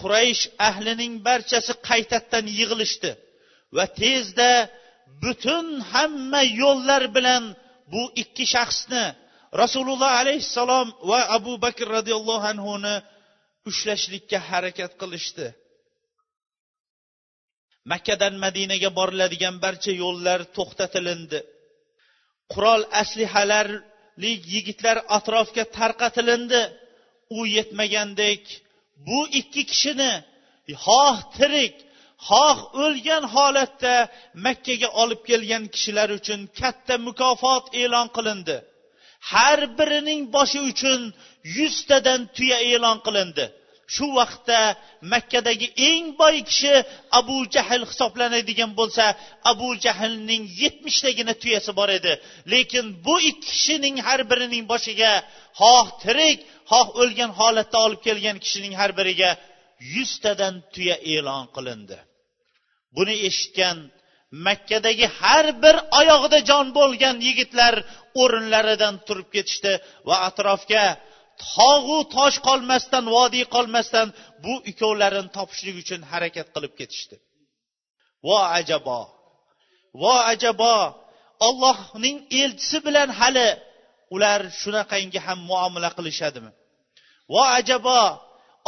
quraysh 0.00 0.42
ahlining 0.68 1.12
barchasi 1.26 1.72
qaytadan 1.88 2.46
yig'ilishdi 2.58 3.10
va 3.76 3.84
tezda 4.00 4.52
butun 5.22 5.66
hamma 5.92 6.42
yo'llar 6.62 7.02
bilan 7.16 7.42
bu 7.92 8.02
ikki 8.22 8.44
shaxsni 8.54 9.04
rasululloh 9.62 10.12
alayhissalom 10.22 10.86
va 11.10 11.20
abu 11.36 11.52
bakr 11.64 11.86
roziyallohu 11.96 12.46
anhuni 12.52 12.94
ushlashlikka 13.68 14.38
harakat 14.48 14.92
qilishdi. 15.00 15.46
Makkadan 17.92 18.34
madinaga 18.44 18.90
boriladigan 18.98 19.56
barcha 19.64 19.92
yo'llar 20.02 20.40
to'xtatilindi. 20.56 21.40
Qurol 22.52 22.82
aslihalarli 23.02 24.32
yigitlar 24.52 24.96
atrofga 25.16 25.64
tarqatilindi. 25.78 26.62
U 27.38 27.40
yetmagandek 27.56 28.42
bu 29.06 29.18
ikki 29.40 29.62
kishini 29.70 30.12
xoh 30.84 31.16
tirik 31.36 31.74
xoh 32.28 32.58
o'lgan 32.84 33.24
holatda 33.34 33.94
makkaga 34.46 34.88
olib 35.02 35.20
kelgan 35.28 35.64
kishilar 35.74 36.08
uchun 36.18 36.40
katta 36.60 36.94
mukofot 37.06 37.64
e'lon 37.82 38.08
qilindi. 38.16 38.56
Har 39.30 39.60
birining 39.78 40.20
boshi 40.34 40.60
uchun 40.70 41.00
yuztadan 41.56 42.20
tuya 42.36 42.58
e'lon 42.72 42.98
qilindi. 43.06 43.44
Shu 43.94 44.06
vaqtda 44.18 44.60
makkadagi 45.12 45.68
eng 45.90 46.06
boy 46.20 46.36
kishi 46.50 46.74
abu 47.18 47.36
jahl 47.54 47.82
hisoblanadigan 47.90 48.70
bo'lsa 48.80 49.04
abu 49.52 49.68
jahlning 49.84 50.42
yetmishtagina 50.62 51.34
tuyasi 51.42 51.70
bor 51.78 51.90
edi. 51.98 52.12
Lekin 52.52 52.86
bu 53.06 53.14
ikki 53.30 53.46
kishining 53.52 53.96
har 54.06 54.20
birining 54.30 54.64
boshiga 54.72 55.12
xoh 55.60 55.86
tirik 56.02 56.38
xoh 56.70 56.86
o'lgan 57.02 57.30
holatda 57.38 57.78
olib 57.86 58.00
kelgan 58.06 58.36
kishining 58.44 58.74
har 58.80 58.90
biriga 58.98 59.30
yuztadan 59.94 60.54
tuya 60.72 60.96
e'lon 61.14 61.44
qilindi. 61.56 61.98
Buni 62.96 63.14
eshitgan 63.28 63.76
makkadagi 64.46 65.06
har 65.20 65.46
bir 65.62 65.76
oyog'ida 66.00 66.38
jon 66.50 66.66
bo'lgan 66.78 67.16
yigitlar 67.26 67.74
o'rinlaridan 68.22 68.94
turib 69.06 69.28
ketishdi 69.34 69.72
va 70.08 70.16
atrofga 70.28 70.84
tog'u 71.44 71.98
tosh 72.16 72.38
qolmasdan 72.48 73.04
vodiy 73.16 73.44
qolmasdan 73.54 74.06
bu 74.44 74.54
ikkovlarini 74.70 75.30
topishlik 75.36 75.76
uchun 75.82 76.00
harakat 76.10 76.46
qilib 76.54 76.72
ketishdi. 76.80 77.16
Vo 78.26 78.38
ajabo 78.58 79.00
vo 80.02 80.14
ajabo 80.32 80.74
ollohning 81.48 82.16
elchisi 82.42 82.78
bilan 82.86 83.08
hali 83.20 83.48
ular 84.14 84.40
shunaqangi 84.60 85.18
ham 85.26 85.38
muomala 85.50 85.90
qilishadimi? 85.98 86.50
Vo 87.32 87.42
ajabo 87.58 88.00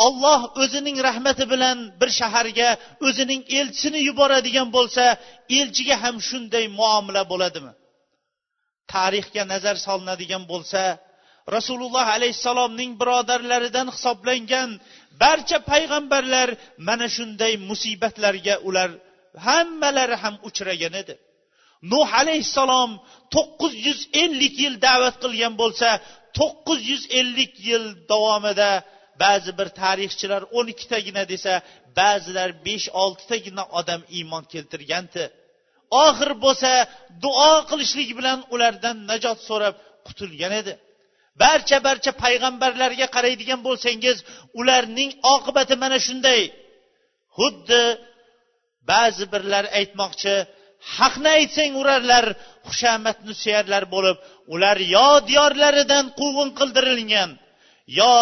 olloh 0.07 0.41
o'zining 0.63 0.97
rahmati 1.09 1.45
bilan 1.53 1.79
bir 2.01 2.11
shaharga 2.21 2.69
o'zining 3.07 3.43
elchisini 3.59 4.01
yuboradigan 4.09 4.69
bo'lsa 4.77 5.05
elchiga 5.59 5.97
ham 6.03 6.17
shunday 6.29 6.65
muomala 6.79 7.23
bo'ladimi? 7.33 7.73
Tarixga 8.93 9.43
nazar 9.53 9.77
solinadigan 9.87 10.43
bo'lsa 10.53 10.83
rasululloh 11.57 12.07
alayhissalomning 12.17 12.91
birodarlaridan 13.01 13.89
hisoblangan 13.95 14.71
barcha 15.23 15.59
payg'ambarlar 15.71 16.49
mana 16.89 17.07
shunday 17.17 17.53
musibatlarga 17.71 18.55
ular 18.69 18.91
hammalari 19.47 20.17
ham 20.23 20.35
uchragan 20.49 20.95
edi. 21.03 21.15
Nuh 21.93 22.09
alayhissalom 22.21 22.91
to'qqiz 23.35 23.73
yuz 23.87 24.01
ellik 24.23 24.55
yil 24.65 24.75
da'vat 24.87 25.17
qilgan 25.23 25.55
bo'lsa 25.63 25.89
to'qqiz 26.39 26.81
yuz 26.91 27.03
ellik 27.21 27.53
yil 27.69 27.85
davomida 28.11 28.71
ba'zi 29.23 29.51
bir 29.59 29.69
tarixchilar 29.83 30.43
o'n 30.59 30.67
ikkitagina 30.75 31.23
desa 31.33 31.53
ba'zilar 31.99 32.49
besh 32.67 32.87
oltitagina 33.03 33.65
odam 33.79 34.01
iymon 34.19 34.45
keltirgandi. 34.53 35.25
Oxir 36.07 36.31
bo'lsa 36.45 36.71
duo 37.25 37.53
qilishlik 37.71 38.11
bilan 38.19 38.39
ulardan 38.55 38.97
najot 39.11 39.39
so'rab 39.49 39.75
qutulgan 40.07 40.53
edi. 40.61 40.73
Barcha 41.43 41.79
barcha 41.87 42.13
payg'ambarlarga 42.25 43.07
qaraydigan 43.17 43.61
bo'lsangiz 43.67 44.17
ularning 44.61 45.11
oqibati 45.35 45.75
mana 45.83 45.99
shunday. 46.07 46.43
Xuddi 47.37 47.83
ba'zi 48.91 49.25
birlar 49.33 49.65
aytmoqchi 49.79 50.35
haqni 50.97 51.31
aytsang 51.39 51.73
urarlar 51.81 52.27
xushomadni 52.69 53.33
suyarlar 53.43 53.85
bo'lib 53.95 54.17
ular 54.55 54.77
yo 54.97 55.09
diyorlaridan 55.29 56.05
quvg'in 56.21 56.51
qildirilgan 56.59 57.31
yo 57.99 58.15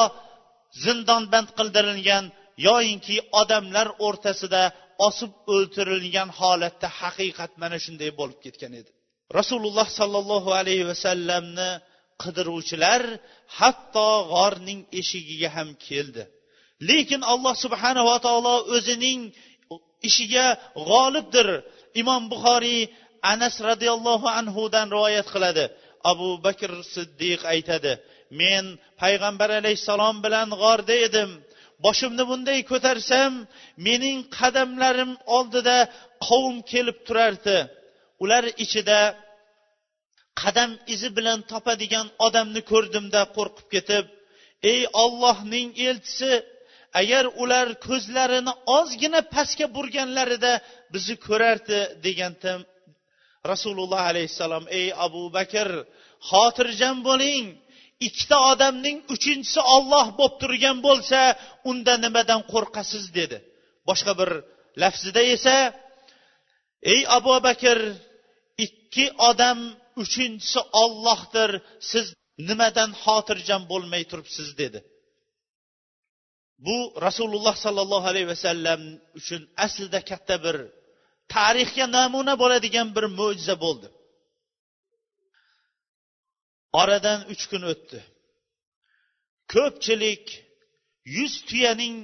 zindonband 0.85 1.49
qildirilgan 1.59 2.25
yoyinki 2.67 3.17
odamlar 3.41 3.89
o'rtasida 4.07 4.63
osib 5.09 5.33
o'ltirilgan 5.55 6.29
holatda 6.41 6.89
haqiqat 7.01 7.53
mana 7.63 7.77
shunday 7.85 8.11
bo'lib 8.21 8.39
ketgan 8.45 8.73
edi. 8.81 8.91
Rasululloh 9.39 9.89
sollallohu 10.01 10.51
alayhi 10.61 10.85
vasallamni 10.91 11.71
qidiruvchilar 12.23 13.03
hatto 13.59 14.11
g'orning 14.33 14.81
eshigiga 15.01 15.49
ham 15.57 15.69
keldi. 15.87 16.23
Lekin 16.89 17.21
alloh 17.33 17.55
subhanava 17.65 18.17
taolo 18.27 18.55
o'zining 18.77 19.21
ishiga 20.09 20.47
g'olibdir. 20.89 21.49
Imom 22.01 22.23
buxoriy 22.33 22.81
anas 23.33 23.55
roziyallohu 23.69 24.27
anhudan 24.41 24.87
rivoyat 24.95 25.29
qiladi. 25.35 25.65
Abu 26.13 26.29
bakr 26.47 26.71
siddiq 26.95 27.41
aytadi 27.55 27.93
men 28.41 28.65
payg'ambar 29.03 29.51
alayhissalom 29.61 30.17
bilan 30.25 30.49
g'orda 30.63 30.97
edim. 31.07 31.31
Boshimni 31.85 32.25
bunday 32.31 32.59
ko'tarsam 32.71 33.33
mening 33.87 34.19
qadamlarim 34.39 35.13
oldida 35.37 35.79
qavm 36.27 36.57
kelib 36.73 36.99
turardi. 37.07 37.59
Ular 38.23 38.45
ichida 38.65 39.01
qadam 40.41 40.71
izi 40.95 41.09
bilan 41.17 41.39
topadigan 41.53 42.07
odamni 42.27 42.63
ko'rdimda 42.71 43.23
qo'rqib 43.37 43.67
ketib 43.75 44.05
ey 44.73 44.81
ollohning 45.05 45.69
elchisi 45.89 46.33
agar 47.01 47.25
ular 47.43 47.67
ko'zlarini 47.87 48.53
ozgina 48.79 49.21
pastga 49.35 49.67
burganlarida 49.77 50.53
bizni 50.93 51.17
ko'rardi 51.27 51.79
degandim 52.07 52.61
rasululloh 53.51 54.03
alayhissalom 54.11 54.65
ey 54.79 54.87
abu 55.07 55.23
bakr 55.37 55.69
xotirjam 56.29 56.97
bo'ling. 57.09 57.45
Ikkita 58.07 58.37
odamning 58.53 58.99
uchinchisi 59.15 59.61
olloh 59.75 60.07
bo'lib 60.19 60.35
turgan 60.43 60.79
bo'lsa 60.87 61.21
unda 61.71 61.95
nimadan 62.05 62.41
qo'rqasiz? 62.53 63.05
dedi. 63.19 63.39
Boshqa 63.89 64.13
bir 64.21 64.31
lafzida 64.83 65.23
esa 65.35 65.57
ey 66.93 67.01
abu 67.19 67.35
bakr 67.47 67.79
ikki 68.67 69.07
odam 69.31 69.59
uchinchisi 70.03 70.61
ollohdir 70.83 71.51
siz 71.91 72.07
nimadan 72.49 72.91
xotirjam 73.03 73.63
bo'lmay 73.73 74.03
turibsiz 74.11 74.49
dedi. 74.63 74.81
Bu 76.67 76.77
rasululloh 77.07 77.57
sollallohu 77.65 78.07
alayhi 78.13 78.29
vasallam 78.35 78.81
uchun 79.21 79.43
aslida 79.67 80.01
katta 80.11 80.37
bir 80.45 80.57
tarixga 81.35 81.87
namuna 81.99 82.35
bo'ladigan 82.43 82.89
bir 82.97 83.05
mo'jiza 83.19 83.57
bo'ldi. 83.65 83.89
Oradan 86.81 87.21
uch 87.33 87.45
kun 87.51 87.63
o'tdi. 87.73 87.99
Ko'pchilik 89.55 90.25
yuz 91.17 91.35
tuyaning 91.49 91.95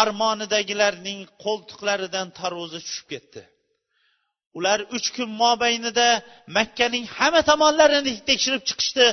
armonidagilarning 0.00 1.20
qo'ltiqlaridan 1.44 2.28
tarvuzi 2.38 2.80
tushib 2.86 3.06
ketdi. 3.12 3.42
Ular 4.58 4.78
uch 4.96 5.08
kun 5.16 5.28
mobaynida 5.42 6.08
makkaning 6.58 7.04
hamma 7.16 7.40
tomonlarini 7.50 8.12
tekshirib 8.28 8.62
chiqishdi. 8.68 9.06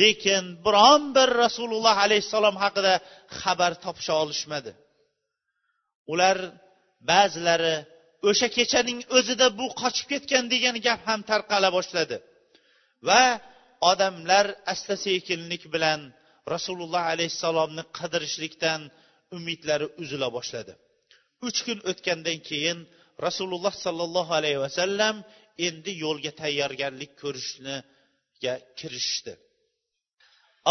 Lekin 0.00 0.44
biron 0.66 1.02
bir 1.16 1.28
rasululloh 1.44 1.96
alayhissalom 2.06 2.56
haqida 2.64 2.94
xabar 3.40 3.72
topisha 3.84 4.14
olishmadi. 4.22 4.72
Ular 6.12 6.36
ba'zilari 7.10 7.76
o'sha 8.28 8.48
kechaning 8.56 9.00
o'zida 9.16 9.46
bu 9.58 9.66
qochib 9.80 10.06
ketgan 10.12 10.44
degan 10.54 10.76
gap 10.86 11.00
ham 11.08 11.20
tarqala 11.30 11.68
boshladi. 11.76 12.16
Va 13.08 13.22
odamlar 13.90 14.46
asta 14.72 14.94
sekinlik 15.06 15.62
bilan 15.74 16.00
rasululloh 16.54 17.02
alayhissalomni 17.12 17.84
qidirishlikdan 17.98 18.80
umidlari 19.36 19.86
uzila 20.02 20.28
boshladi. 20.36 20.72
Uch 21.46 21.58
kun 21.66 21.78
o'tgandan 21.90 22.38
keyin 22.48 22.78
rasululloh 23.26 23.74
sollallohu 23.86 24.32
alayhi 24.38 24.60
vasallam 24.66 25.16
endi 25.66 25.92
yo'lga 26.04 26.32
tayyorgarlik 26.42 27.12
ko'rishniga 27.22 28.54
kirishdi. 28.78 29.32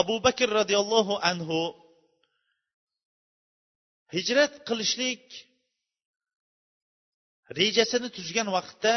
Abu 0.01 0.15
bakr 0.25 0.47
roziyallohu 0.59 1.15
anhu 1.31 1.59
hijrat 4.15 4.53
qilishlik 4.67 5.25
rejasini 7.59 8.09
tuzgan 8.17 8.47
vaqtda 8.57 8.93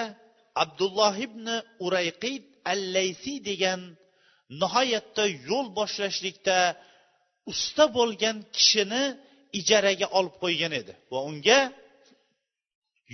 abdulloh 0.63 1.15
ibn 1.27 1.47
urayqid 1.87 2.45
al 2.73 2.81
laysiy 2.97 3.39
degan 3.51 3.81
nihoyatda 4.63 5.25
yo'l 5.49 5.67
boshlashlikda 5.79 6.59
usta 7.53 7.85
bo'lgan 7.97 8.37
kishini 8.57 9.03
ijaraga 9.61 10.07
olib 10.19 10.35
qo'ygan 10.43 10.73
edi 10.81 10.93
va 11.13 11.19
unga 11.31 11.61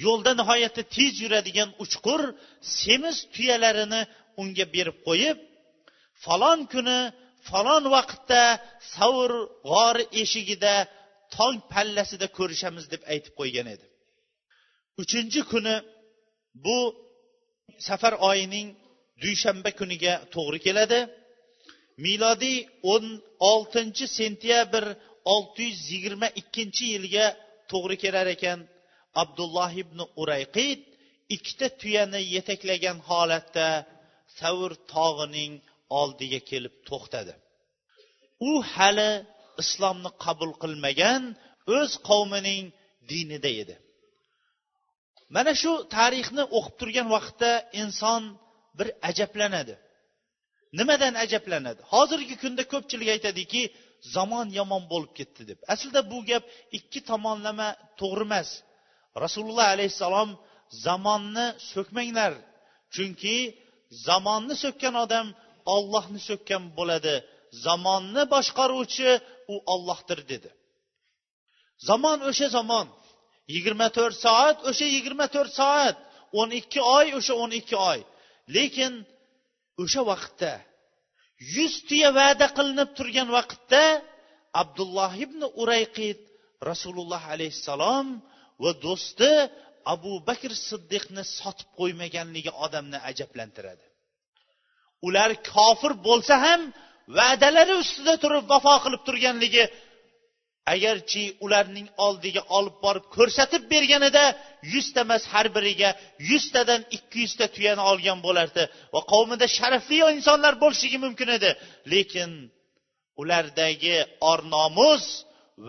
yo'lda 0.05 0.33
nihoyatda 0.41 0.83
tez 0.95 1.15
yuradigan 1.25 1.71
uchqur 1.85 2.23
semiz 2.81 3.17
tuyalarini 3.35 4.01
unga 4.41 4.65
berib 4.75 4.97
qo'yib 5.09 5.37
falon 6.25 6.61
kuni 6.73 6.99
falon 7.49 7.85
vaqtda 7.97 8.43
savr 8.95 9.31
g'ori 9.71 10.05
eshigida 10.23 10.75
tong 11.37 11.57
pallasida 11.73 12.27
ko'rishamiz 12.39 12.85
deb 12.93 13.03
aytib 13.13 13.33
qo'ygan 13.41 13.67
edi. 13.75 13.87
Uchinchi 15.03 15.41
kuni 15.53 15.75
bu 16.65 16.79
safar 17.89 18.15
oyining 18.31 18.69
dushanba 19.23 19.71
kuniga 19.81 20.15
to'g'ri 20.35 20.59
keladi. 20.67 21.01
Milodiy 22.05 22.59
o'n 22.93 23.07
oltinchi 23.53 24.05
sentyabr 24.19 24.85
olti 25.35 25.65
yuz 25.71 25.81
yigirma 25.93 26.29
ikkinchi 26.41 26.85
yilga 26.95 27.27
to'g'ri 27.71 27.97
kelar 28.05 28.27
ekan. 28.37 28.59
Abdulloh 29.23 29.73
ibn 29.83 29.99
urayqid 30.23 30.81
ikkita 31.35 31.67
tuyani 31.81 32.21
yetaklagan 32.35 32.99
holatda 33.09 33.69
savr 34.39 34.71
tog'ining 34.95 35.53
oldiga 36.01 36.41
kelib 36.51 36.75
to'xtadi. 36.89 37.35
U 38.51 38.53
hali 38.73 39.11
islomni 39.63 40.11
qabul 40.25 40.53
qilmagan 40.63 41.23
o'z 41.77 41.93
qavmining 42.09 42.65
dinida 43.11 43.51
edi. 43.63 43.77
Mana 45.35 45.53
shu 45.63 45.73
tarixni 45.97 46.45
o'qib 46.59 46.75
turgan 46.81 47.09
vaqtda 47.17 47.51
inson 47.83 48.23
bir 48.79 48.89
ajablanadi. 49.11 49.75
Nimadan 50.79 51.15
ajablanadi? 51.25 51.81
Hozirgi 51.93 52.35
kunda 52.43 52.63
ko'pchilik 52.73 53.09
aytadiki 53.15 53.63
zamon 54.15 54.47
yomon 54.59 54.83
bo'lib 54.93 55.13
ketdi 55.19 55.43
deb. 55.51 55.59
Aslida 55.73 56.01
bu 56.13 56.19
gap 56.31 56.45
ikki 56.79 57.01
tomonlama 57.11 57.69
to'g'ri 58.01 58.25
emas. 58.29 58.49
Rasululloh 59.25 59.69
alayhissalom 59.75 60.31
zamonni 60.87 61.47
so'kmanglar 61.73 62.33
chunki 62.95 63.37
zamonni 64.09 64.55
so'kkan 64.65 64.95
odam 65.05 65.27
ollohni 65.75 66.21
so'kkan 66.29 66.63
bo'ladi. 66.79 67.17
Zamonni 67.67 68.23
boshqaruvchi 68.35 69.11
u 69.53 69.55
ollohdir 69.73 70.21
dedi. 70.33 70.51
Zamon 71.89 72.19
o'sha 72.29 72.49
zamon. 72.57 72.87
Yigirma 73.55 73.89
to'rt 73.97 74.17
soat 74.25 74.59
o'sha 74.69 74.87
yigirma 74.97 75.27
to'rt 75.35 75.53
soat. 75.61 75.97
O'n 76.41 76.51
ikki 76.61 76.81
oy 76.97 77.07
o'sha 77.19 77.35
o'n 77.43 77.53
ikki 77.61 77.77
oy. 77.91 78.01
Lekin 78.57 78.93
o'sha 79.83 80.03
vaqtda 80.11 80.53
yuz 81.55 81.75
tuya 81.89 82.11
va'da 82.19 82.47
qilinib 82.57 82.91
turgan 82.99 83.29
vaqtda 83.37 83.85
abdulloh 84.63 85.13
ibn 85.25 85.41
urayqid 85.63 86.19
rasululloh 86.71 87.23
alayhissalom 87.35 88.07
va 88.63 88.71
do'sti 88.85 89.31
abu 89.95 90.13
bakr 90.29 90.51
siddiqni 90.69 91.23
sotib 91.39 91.69
qo'ymaganligi 91.79 92.53
odamni 92.65 92.99
ajablantiradi. 93.11 93.87
Ular 95.07 95.31
kofir 95.53 95.93
bo'lsa 96.09 96.35
ham 96.47 96.61
va'dalari 97.19 97.75
ustida 97.83 98.15
turib 98.23 98.45
vafo 98.53 98.75
qilib 98.85 99.03
turganligi 99.09 99.65
agarchi 100.75 101.25
ularning 101.45 101.89
oldiga 102.07 102.43
olib 102.59 102.77
borib 102.85 103.07
ko'rsatib 103.17 103.63
berganida 103.73 104.25
yuzta 104.73 105.01
emas 105.07 105.25
har 105.33 105.47
biriga 105.57 105.91
yuztadan 106.31 106.81
ikki 106.97 107.19
yuzta 107.25 107.47
tuyani 107.55 107.83
olgan 107.91 108.19
bo'lardi 108.27 108.63
va 108.95 109.01
qavmida 109.13 109.47
sharafli 109.59 109.99
insonlar 110.19 110.55
bo'lishligi 110.63 110.99
mumkin 111.05 111.29
edi. 111.37 111.51
Lekin 111.93 112.31
ulardagi 113.21 113.97
or 114.31 114.39
nomus 114.55 115.05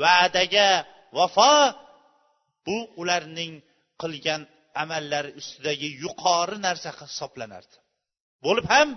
va'daga 0.02 0.70
vafo 1.18 1.54
bu 2.68 2.78
ularning 3.02 3.54
qilgan 4.02 4.42
amallari 4.84 5.32
ustidagi 5.40 5.90
yuqori 6.04 6.58
narsa 6.68 6.90
hisoblanardi. 7.00 7.76
Bo'lib 8.46 8.66
ham 8.74 8.90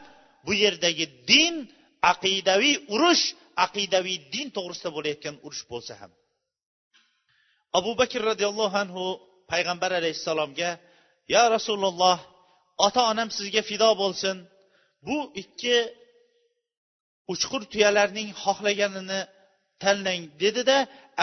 bu 0.46 0.52
yerdagi 0.64 1.06
din 1.32 1.54
aqidaviy 2.12 2.76
urush 2.94 3.24
aqidaviy 3.66 4.18
din 4.34 4.46
to'g'risida 4.56 4.90
bo'layotgan 4.96 5.36
urush 5.46 5.64
bo'lsa 5.72 5.94
ham. 6.00 6.12
Abu 7.78 7.90
bakr 8.00 8.20
roziyallohu 8.30 8.76
anhu 8.84 9.04
payg'ambar 9.52 9.90
alayhissalomga 10.00 10.70
yo 11.34 11.42
rasululloh 11.56 12.18
ota 12.86 13.00
onam 13.12 13.28
sizga 13.36 13.62
fido 13.70 13.90
bo'lsin. 14.02 14.36
Bu 15.06 15.18
ikki 15.42 15.76
uchqur 17.32 17.62
tuyalarning 17.72 18.28
xohlaganini 18.42 19.20
tanlang 19.82 20.22
dedida 20.42 20.76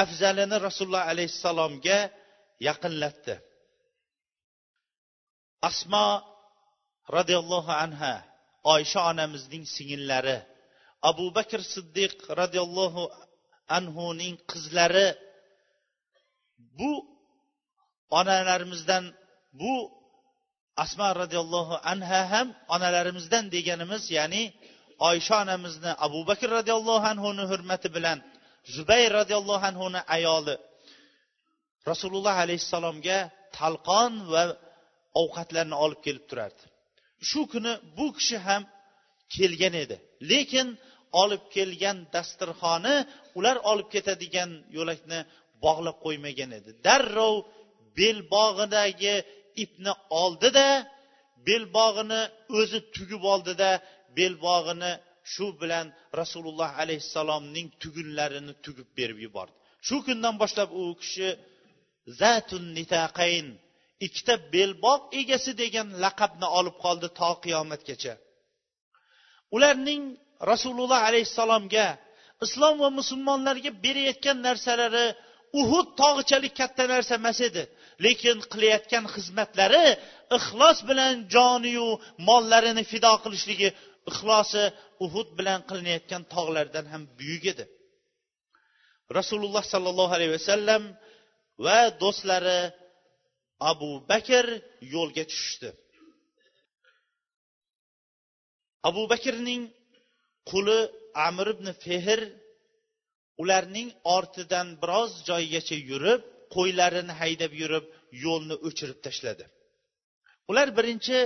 afzalini 0.04 0.58
rasululloh 0.68 1.04
alayhissalomga 1.14 2.00
yaqinlatdi 2.68 3.36
asmo 5.70 6.08
roziyallohu 7.18 7.72
anha 7.84 8.14
oysha 8.74 9.00
onamizning 9.12 9.64
singillari 9.76 10.38
abu 11.10 11.26
bakr 11.38 11.60
siddiq 11.74 12.14
roziyallohu 12.42 13.04
anhuning 13.78 14.36
qizlari 14.52 15.08
bu 16.78 16.92
onalarimizdan 18.20 19.04
bu 19.60 19.74
asma 20.84 21.08
roziyallohu 21.22 21.76
anha 21.92 22.22
ham 22.32 22.48
onalarimizdan 22.76 23.44
deganimiz 23.56 24.04
ya'ni 24.18 24.44
oysha 25.10 25.36
onamizni 25.44 25.92
abu 26.06 26.20
bakr 26.30 26.48
roziyallohu 26.58 27.06
anhuni 27.14 27.44
hurmati 27.52 27.88
bilan 27.96 28.18
zubayr 28.76 29.12
roziyallohu 29.20 29.64
anhuni 29.70 30.00
ayoli 30.16 30.56
rasululloh 31.92 32.36
alayhissalomga 32.46 33.20
talqon 33.58 34.14
va 34.32 34.44
ovqatlarni 35.22 35.76
olib 35.86 36.00
kelib 36.06 36.26
turardi. 36.30 36.64
Shu 37.30 37.42
kuni 37.54 37.74
bu 37.98 38.08
kishi 38.18 38.38
ham 38.48 38.64
kelgan 39.36 39.76
edi. 39.84 39.96
Lekin 40.32 40.68
olib 41.22 41.44
kelgan 41.56 41.98
dasturxoni 42.16 42.96
ular 43.38 43.58
olib 43.72 43.88
ketadigan 43.96 44.52
yo'lakni 44.78 45.20
bog'lab 45.66 45.98
qo'ymagan 46.06 46.52
edi. 46.60 46.70
Darrov 46.88 47.36
belbog'idagi 48.00 49.16
ipni 49.64 49.94
oldida 50.24 50.68
belbog'ini 51.48 52.22
o'zi 52.60 52.80
tugib 52.96 53.24
oldida 53.34 53.70
belbog'ini 54.18 54.92
shu 55.34 55.48
bilan 55.62 55.86
rasululloh 56.20 56.72
alayhissalomning 56.84 57.68
tugunlarini 57.82 58.54
tugib 58.66 58.90
berib 58.98 59.20
yubordi. 59.26 59.56
Shu 59.88 59.96
kundan 60.08 60.36
boshlab 60.42 60.70
u 60.82 60.84
kishi 61.02 61.28
zatun 62.20 62.64
nitaqayn. 62.78 63.48
Ikkita 64.06 64.36
belbog' 64.54 65.06
egasi 65.22 65.52
degan 65.62 65.88
laqabni 66.04 66.48
olib 66.60 66.76
qoldi 66.84 67.08
to 67.20 67.30
qiyomatgacha. 67.44 68.14
Ularning 69.56 70.04
rasululloh 70.52 71.02
alayhissalomga 71.10 71.88
islom 72.46 72.76
va 72.84 72.90
musulmonlarga 73.00 73.72
berayotgan 73.86 74.38
narsalari 74.48 75.06
uhud 75.62 75.88
tog'ichalik 76.02 76.54
katta 76.62 76.84
narsa 76.94 77.14
emas 77.22 77.40
edi. 77.50 77.64
Lekin 78.06 78.38
qilayotgan 78.52 79.06
xizmatlari 79.14 79.86
ixlos 80.38 80.80
bilan 80.90 81.14
joniyu 81.36 81.88
mollarini 82.28 82.84
fido 82.92 83.14
qilishligi 83.24 83.70
ixlosi 84.10 84.64
uhud 85.06 85.30
bilan 85.38 85.60
qilinayotgan 85.70 86.24
tog'lardan 86.34 86.86
ham 86.94 87.04
buyuk 87.20 87.44
edi. 87.54 87.66
Rasululloh 89.18 89.64
sollallohu 89.74 90.14
alayhi 90.18 90.34
vasallam 90.38 90.84
va 91.66 91.80
do'stlari 92.02 92.60
abu 93.72 93.92
bakr 94.12 94.46
yo'lga 94.94 95.24
tushishdi. 95.32 95.70
Abu 98.90 99.04
bakrning 99.14 99.64
quli 100.50 100.80
amir 101.28 101.48
ibn 101.56 101.68
fehr 101.84 102.20
ularning 103.42 103.90
ortidan 104.16 104.68
biroz 104.82 105.12
joygacha 105.30 105.78
yurib 105.90 106.22
qo'ylarini 106.56 107.14
haydab 107.22 107.52
yurib 107.62 107.86
yo'lni 108.24 108.56
o'chirib 108.68 109.00
tashladi. 109.06 109.46
Ular 110.50 110.68
birinchi 110.78 111.18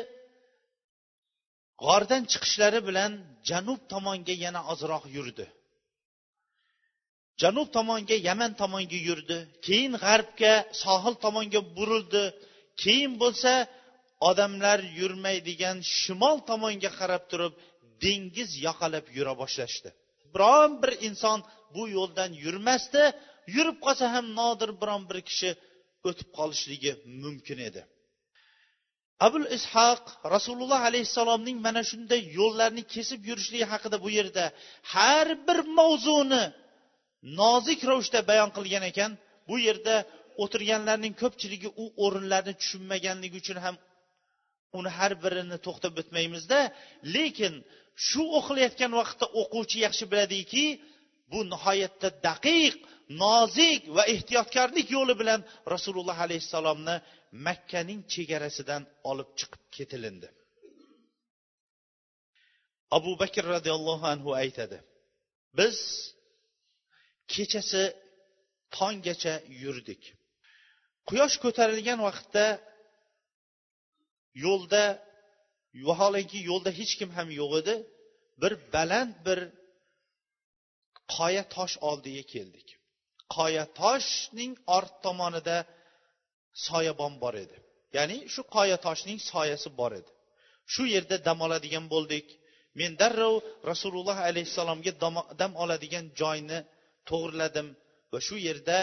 g'ordan 1.84 2.24
chiqishlari 2.32 2.80
bilan 2.90 3.12
janub 3.50 3.80
tomonga 3.92 4.36
yana 4.46 4.62
ozroq 4.74 5.04
yurdi. 5.16 5.46
Janub 7.42 7.68
tomonga 7.78 8.18
yaman 8.30 8.52
tomonga 8.62 9.00
yurdi. 9.10 9.38
Keyin 9.66 9.94
g'arbga 10.04 10.54
sohil 10.84 11.16
tomonga 11.26 11.62
burildi. 11.78 12.24
Keyin 12.82 13.14
bo'lsa 13.24 13.52
odamlar 14.30 14.80
yurmaydigan 15.00 15.78
shimol 16.00 16.38
tomonga 16.50 16.92
qarab 17.00 17.24
turib 17.32 17.54
dengiz 18.04 18.50
yoqalab 18.68 19.06
yura 19.18 19.34
boshlashdi. 19.42 19.90
Biron 20.34 20.72
bir 20.82 20.92
inson 21.08 21.40
bu 21.76 21.84
yo'ldan 21.98 22.32
yurmasdi 22.44 23.04
yurib 23.56 23.78
qolsa 23.86 24.06
ham 24.16 24.26
nodir 24.40 24.72
biron 24.82 25.04
bir 25.10 25.20
kishi 25.30 25.50
o'tib 26.08 26.30
qolishligi 26.38 26.92
mumkin 27.24 27.60
edi. 27.70 27.82
Abul 29.26 29.46
ishoq 29.58 30.04
rasululloh 30.36 30.82
alayhissalomning 30.90 31.58
mana 31.68 31.82
shunday 31.92 32.22
yo'llarni 32.40 32.84
kesib 32.94 33.22
yurishligi 33.30 33.66
haqida 33.74 33.98
bu 34.06 34.10
yerda 34.18 34.46
har 34.94 35.28
bir 35.48 35.60
mavzuni 35.78 36.44
nozik 37.40 37.80
ravishda 37.90 38.20
bayon 38.30 38.50
qilgan 38.58 38.84
ekan 38.92 39.12
bu 39.50 39.56
yerda 39.68 39.96
o'tirganlarning 40.44 41.14
ko'pchiligi 41.22 41.70
u 41.84 41.86
o'rinlarni 42.06 42.54
tushunmaganligi 42.62 43.38
uchun 43.44 43.60
ham 43.66 43.76
uni 44.78 44.92
har 44.98 45.14
birini 45.24 45.58
to'xtab 45.66 45.94
o'tmaymizda. 46.02 46.60
Lekin 47.16 47.54
shu 48.08 48.24
o'qilayotgan 48.40 48.92
vaqtda 49.00 49.26
o'quvchi 49.42 49.78
yaxshi 49.86 50.06
biladiki 50.12 50.66
bu 51.32 51.40
nihoyatda 51.54 52.10
daqiq 52.28 52.76
nozik 53.24 53.82
va 53.96 54.04
ehtiyotkorlik 54.14 54.88
yo'li 54.98 55.14
bilan 55.22 55.40
rasululloh 55.74 56.18
alayhissalomni 56.26 56.96
makkaning 57.48 58.02
chegarasidan 58.14 58.84
olib 59.12 59.30
chiqib 59.40 59.64
ketilindi. 59.76 60.28
Abu 62.98 63.12
bakr 63.22 63.44
roziyallohu 63.56 64.06
anhu 64.14 64.30
aytadi 64.44 64.78
biz 65.60 65.78
kechasi 67.34 67.84
tonggacha 68.78 69.34
yurdik. 69.64 70.02
Quyosh 71.10 71.38
ko'tarilgan 71.44 72.00
vaqtda 72.08 72.46
yo'lda 74.46 74.84
vaholanki 75.88 76.40
yo'lda 76.50 76.72
hech 76.80 76.94
kim 77.00 77.10
ham 77.18 77.28
yo'q 77.40 77.52
edi. 77.62 77.76
Bir 78.42 78.54
baland 78.74 79.14
bir 79.28 79.40
qoya 81.16 81.44
tosh 81.56 81.76
oldiga 81.90 82.24
keldik. 82.34 82.68
Qoya 83.36 83.66
toshning 83.82 84.54
ort 84.78 84.94
tomonida 85.06 85.58
soyabon 86.68 87.14
bor 87.24 87.36
edi. 87.44 87.58
Ya'ni 87.98 88.18
shu 88.34 88.42
qoya 88.56 88.78
toshning 88.86 89.20
soyasi 89.32 89.70
bor 89.80 89.92
edi. 90.00 90.12
Shu 90.74 90.84
yerda 90.94 91.18
dam 91.28 91.40
oladigan 91.46 91.86
bo'ldik. 91.94 92.28
Men 92.80 92.92
darrov 93.02 93.36
rasululloh 93.72 94.18
alayhissalomga 94.30 94.92
dam 95.42 95.54
oladigan 95.64 96.06
joyni 96.22 96.60
to'g'irladim 97.10 97.68
va 98.12 98.20
shu 98.28 98.36
yerda 98.48 98.78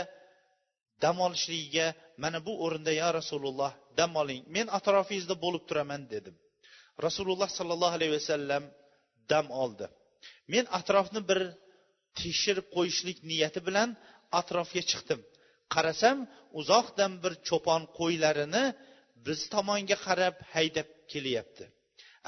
dam 1.02 1.16
olishligiga 1.26 1.86
mana 2.22 2.38
bu 2.46 2.52
o'rinda 2.64 2.92
ya 3.02 3.08
rasululloh 3.18 3.72
dam 3.98 4.12
oling. 4.22 4.42
Men 4.56 4.66
atrofingizda 4.78 5.34
bo'lib 5.44 5.62
turaman 5.68 6.02
dedim. 6.14 6.34
Rasululloh 7.06 7.48
sollallohu 7.58 7.96
alayhi 7.98 8.14
vasallam 8.18 8.64
dam 9.32 9.46
oldi. 9.62 9.86
Men 10.52 10.64
atrofni 10.78 11.20
bir 11.30 11.40
tekshirib 12.20 12.66
qo'yishlik 12.76 13.18
niyati 13.30 13.60
bilan 13.68 13.88
atrofga 14.40 14.82
chiqdim. 14.90 15.20
Qarasam 15.74 16.18
uzoqdan 16.60 17.12
bir 17.22 17.32
cho'pon 17.48 17.82
qo'ylarini 17.98 18.64
biz 19.26 19.40
tomonga 19.54 19.96
qarab 20.06 20.36
haydab 20.54 20.88
kelyapti. 21.12 21.64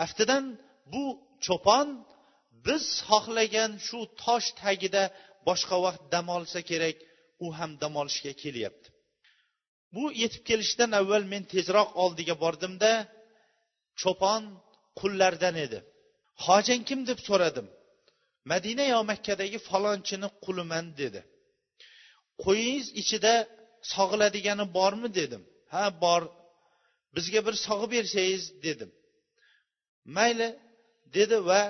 Aftidan 0.04 0.44
bu 0.92 1.04
cho'pon 1.46 1.86
biz 2.66 2.84
xohlagan 3.08 3.72
shu 3.86 4.00
tosh 4.22 4.48
tagida 4.62 5.02
boshqa 5.48 5.76
vaqt 5.84 6.02
dam 6.12 6.26
olsa 6.36 6.60
kerak 6.70 6.96
u 7.44 7.46
ham 7.58 7.72
dam 7.82 7.94
olishga 8.02 8.32
kelyapti. 8.42 8.88
Bu 9.94 10.04
yetib 10.22 10.42
kelishidan 10.48 10.90
avval 11.00 11.24
men 11.32 11.44
tezroq 11.52 11.90
oldiga 12.02 12.34
bordimda 12.44 12.92
cho'pon 14.00 14.42
qullardan 15.00 15.56
edi. 15.64 15.78
Hojang 16.46 16.82
kim 16.88 17.00
deb 17.10 17.18
so'radim. 17.28 17.66
Madina 18.50 18.84
yo 18.94 19.00
makkadagi 19.10 19.58
falonchini 19.68 20.28
quliman 20.44 20.86
dedi. 21.00 21.20
Qo'yingiz 22.44 22.86
ichida 23.02 23.34
sog'iladigani 23.94 24.64
bormi 24.76 25.08
dedim. 25.20 25.42
Ha 25.72 25.84
bor. 26.04 26.22
Bizga 27.16 27.40
bir 27.46 27.54
sog'ib 27.66 27.90
bersangiz 27.96 28.44
dedim. 28.66 28.90
Mayli 30.16 30.48
dedi 31.16 31.36
va 31.48 31.60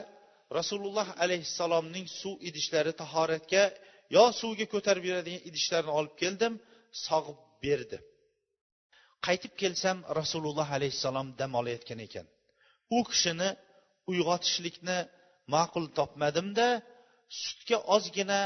rasululloh 0.59 1.09
alayhissalomning 1.25 2.07
suv 2.21 2.37
idishlari 2.49 2.93
tahoratga 3.03 3.63
yo 4.17 4.25
suvga 4.41 4.67
ko'tarib 4.75 5.03
beradigan 5.09 5.43
idishlarni 5.49 5.93
olib 5.99 6.15
keldim 6.23 6.53
sog'ib 7.07 7.39
berdi. 7.65 7.99
Qaytib 9.27 9.53
kelsam 9.63 9.99
rasululloh 10.21 10.69
alayhissalom 10.77 11.29
dam 11.41 11.53
olayotgan 11.61 12.01
ekan. 12.07 12.27
U 12.97 12.99
kishini 13.11 13.49
uyg'otishlikni 14.11 14.99
ma'qul 15.55 15.87
topmadimda 15.99 16.69
sutga 17.43 17.79
ozgina 17.95 18.41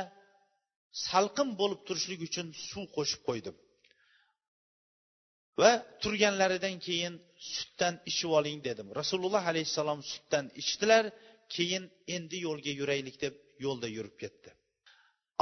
salqin 1.08 1.48
bo'lib 1.60 1.80
turishlik 1.88 2.20
uchun 2.28 2.46
suv 2.68 2.84
qo'shib 2.96 3.20
qo'ydim. 3.28 3.56
Va 5.60 5.70
turganlaridan 6.02 6.76
keyin 6.86 7.14
sutdan 7.54 7.94
ichib 8.10 8.30
oling 8.38 8.58
dedim. 8.68 8.86
Rasululloh 9.00 9.44
alayhissalom 9.52 10.00
sutdan 10.12 10.44
ichdilar 10.62 11.04
keyin 11.54 11.84
endi 12.16 12.36
yo'lga 12.46 12.72
yuraylik 12.80 13.16
deb 13.24 13.34
yo'lda 13.64 13.88
yurib 13.96 14.16
ketdi. 14.22 14.50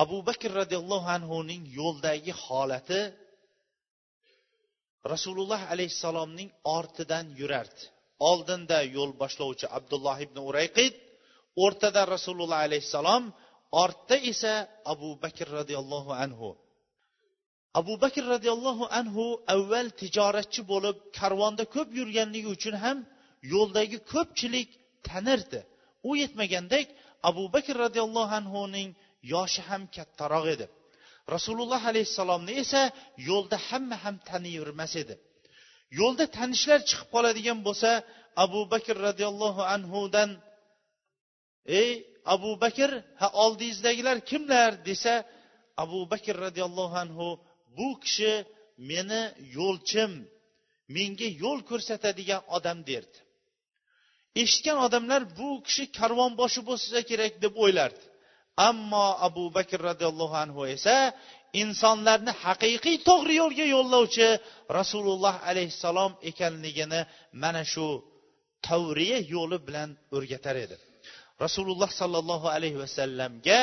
Abu 0.02 0.18
bakr 0.28 0.50
roziyallohu 0.60 1.08
anhuning 1.16 1.62
yo'ldagi 1.80 2.32
holati 2.44 3.00
rasululloh 5.12 5.60
alayhissalomning 5.72 6.50
ortidan 6.76 7.26
yurardi. 7.40 7.82
Oldinda 8.30 8.78
yo'l 8.96 9.12
boshlovchi 9.22 9.66
abdulloh 9.78 10.16
ibn 10.26 10.36
urayqid 10.48 10.94
o'rtada 11.64 12.02
rasululloh 12.14 12.58
alayhissalom 12.66 13.24
ortda 13.82 14.16
esa 14.32 14.54
abu 14.92 15.08
bakr 15.24 15.46
roziyallohu 15.58 16.12
anhu. 16.24 16.48
Abu 17.80 17.94
bakr 18.04 18.22
roziyallohu 18.34 18.84
anhu 19.00 19.24
avval 19.54 19.88
tijoratchi 20.00 20.60
bo'lib 20.72 20.96
karvonda 21.18 21.64
ko'p 21.74 21.88
yurganligi 21.98 22.48
uchun 22.56 22.74
ham 22.84 22.98
yo'ldagi 23.54 23.98
ko'pchilik 24.12 24.68
tanirdi. 25.08 25.60
U 26.08 26.10
yetmagandek 26.22 26.86
abu 27.28 27.44
bakr 27.54 27.74
roziyallohu 27.84 28.32
anhuning 28.40 28.90
yoshi 29.32 29.62
ham 29.68 29.82
kattaroq 29.96 30.46
edi. 30.54 30.66
Rasululloh 31.34 31.82
alayhissalomni 31.90 32.52
esa 32.62 32.82
yo'lda 33.30 33.56
hamma 33.68 33.96
ham 34.04 34.16
taniyvermas 34.30 34.92
edi. 35.02 35.14
Yo'lda 36.00 36.24
tanishlar 36.38 36.80
chiqib 36.88 37.08
qoladigan 37.14 37.58
bo'lsa 37.66 37.90
abu 38.44 38.60
bakr 38.72 38.96
roziyallohu 39.08 39.62
anhudan 39.74 40.30
ey 41.80 41.90
abu 42.34 42.50
bakr 42.64 42.90
ha 43.20 43.28
oldingizdagilar 43.44 44.16
kimlar? 44.30 44.70
desa 44.88 45.14
abu 45.84 46.00
bakr 46.12 46.34
roziyallohu 46.46 46.96
anhu 47.04 47.28
bu 47.76 47.88
kishi 48.04 48.32
meni 48.90 49.22
yo'lchim 49.58 50.12
menga 50.96 51.28
yo'l 51.42 51.60
ko'rsatadigan 51.70 52.42
odam 52.56 52.78
derdi. 52.90 53.18
Eshitgan 54.42 54.78
odamlar 54.86 55.22
bu 55.38 55.48
kishi 55.66 55.84
karvonboshi 55.98 56.60
bo'lsa 56.68 56.98
kerak 57.10 57.32
deb 57.44 57.54
o'ylardi. 57.64 58.02
Ammo 58.68 59.06
abu 59.26 59.44
bakr 59.56 59.78
roziyallohu 59.88 60.36
anhu 60.44 60.62
esa 60.76 60.96
insonlarni 61.62 62.32
haqiqiy 62.44 62.96
to'g'ri 63.08 63.34
yo'lga 63.42 63.66
yo'llovchi 63.76 64.28
rasululloh 64.78 65.34
alayhissalom 65.50 66.12
ekanligini 66.30 67.00
mana 67.42 67.62
shu 67.72 67.86
tavriya 68.68 69.18
yo'li 69.34 69.58
bilan 69.66 69.88
o'rgatar 70.16 70.56
edi. 70.64 70.76
Rasululloh 71.44 71.90
sollallohu 72.00 72.46
alayhi 72.56 72.78
vasallamga 72.84 73.62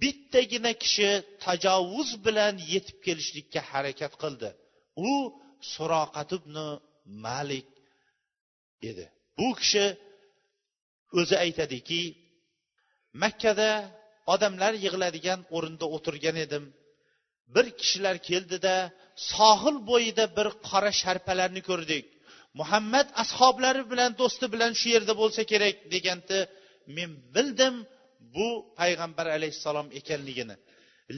bittagina 0.00 0.72
kishi 0.82 1.10
tajovuz 1.44 2.10
bilan 2.26 2.54
yetib 2.72 2.98
kelishlikka 3.06 3.60
harakat 3.70 4.12
qildi. 4.22 4.48
U 5.10 5.12
suroqat 5.74 6.30
ibn 6.38 6.56
malik 7.24 7.68
edi. 8.90 9.06
Bu 9.38 9.48
kishi 9.60 9.86
o'zi 11.18 11.36
aytadiki 11.44 12.02
makkada 13.22 13.70
odamlar 14.34 14.72
yig'iladigan 14.84 15.40
o'rinda 15.56 15.86
o'tirgan 15.96 16.36
edim. 16.44 16.64
Bir 17.54 17.66
kishilar 17.80 18.16
keldida 18.28 18.74
sohil 19.32 19.76
bo'yida 19.90 20.24
bir 20.36 20.48
qora 20.68 20.92
sharpalarni 21.02 21.62
ko'rdik. 21.70 22.04
Muhammad 22.60 23.08
ashoblari 23.22 23.82
bilan 23.92 24.10
do'sti 24.20 24.46
bilan 24.54 24.72
shu 24.80 24.86
yerda 24.94 25.12
bo'lsa 25.22 25.42
kerak 25.52 25.76
deganda 25.94 26.38
men 26.96 27.10
bildim 27.34 27.74
bu 28.34 28.48
payg'ambar 28.80 29.26
alayhissalom 29.36 29.88
ekanligini. 30.00 30.56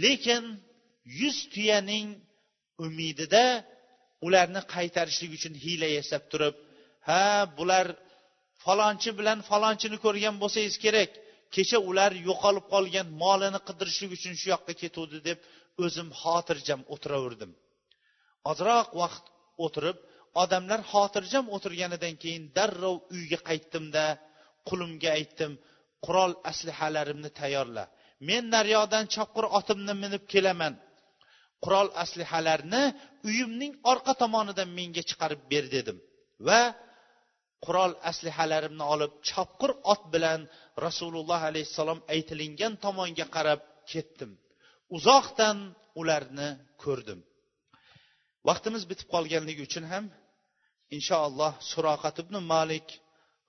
Lekin 0.04 0.42
yuz 1.20 1.38
tuyaning 1.52 2.06
umidida 2.86 3.44
ularni 4.26 4.62
qaytarishlik 4.74 5.30
uchun 5.38 5.54
hiyla 5.64 5.88
yasab 5.98 6.22
turib 6.32 6.54
ha 7.08 7.24
bular 7.58 7.86
falonchi 8.64 9.10
bilan 9.18 9.38
falonchini 9.50 9.98
ko'rgan 10.04 10.34
bo'lsangiz 10.42 10.76
kerak. 10.84 11.10
Kecha 11.54 11.78
ular 11.90 12.12
yo'qolib 12.28 12.66
qolgan 12.74 13.06
molini 13.22 13.60
qidirishlik 13.68 14.10
uchun 14.16 14.34
shu 14.40 14.46
yoqqa 14.54 14.72
ketuvdi 14.82 15.18
deb 15.28 15.38
o'zim 15.84 16.08
xotirjam 16.22 16.80
o'tiraverdim. 16.94 17.50
Ozroq 18.50 18.88
vaqt 19.02 19.24
o'tirib 19.64 19.98
odamlar 20.42 20.80
xotirjam 20.92 21.44
o'tirganidan 21.56 22.14
keyin 22.22 22.44
darrov 22.56 22.96
uyga 23.14 23.38
qaytdimda 23.48 24.04
qulimga 24.68 25.10
aytdim 25.18 25.52
qurol 26.04 26.32
aslihalarimni 26.50 27.30
tayyorla. 27.40 27.84
Men 28.28 28.42
naryoqdan 28.54 29.04
chopqir 29.14 29.44
otimni 29.58 29.94
minib 30.02 30.24
kelaman. 30.32 30.74
Qurol 31.64 31.88
aslihalarni 32.04 32.82
uyimning 33.28 33.72
orqa 33.92 34.12
tomonidan 34.22 34.68
menga 34.78 35.02
chiqarib 35.10 35.40
ber 35.52 35.64
dedim 35.76 35.96
va 36.48 36.60
qurol 37.64 37.92
aslihalarimni 38.10 38.84
olib 38.94 39.12
chopqir 39.30 39.70
ot 39.92 40.02
bilan 40.14 40.40
rasululloh 40.86 41.40
alayhissalom 41.50 41.98
aytilingan 42.14 42.72
tomonga 42.84 43.26
qarab 43.36 43.60
ketdim. 43.92 44.30
Uzoqdan 44.96 45.58
ularni 46.00 46.48
ko'rdim. 46.84 47.20
Vaqtimiz 48.48 48.82
bitib 48.90 49.08
qolganligi 49.14 49.62
uchun 49.68 49.84
ham 49.92 50.04
inshaalloh 50.96 51.52
suroqat 51.70 52.16
ibn 52.24 52.34
malik 52.54 52.88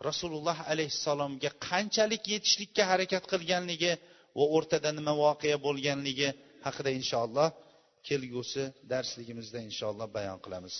rasululloh 0.08 0.58
alayhissalomga 0.72 1.50
qanchalik 1.68 2.24
yetishlikka 2.34 2.84
harakat 2.92 3.24
qilganligi 3.32 3.94
va 4.38 4.46
o'rtada 4.56 4.90
nima 4.98 5.14
voqea 5.24 5.58
bo'lganligi 5.66 6.30
haqida 6.66 6.92
inshaalloh 7.00 7.50
kelgusi 8.08 8.64
darsligimizda 8.92 9.60
inshaalloh 9.70 10.08
bayon 10.18 10.40
qilamiz. 10.46 10.76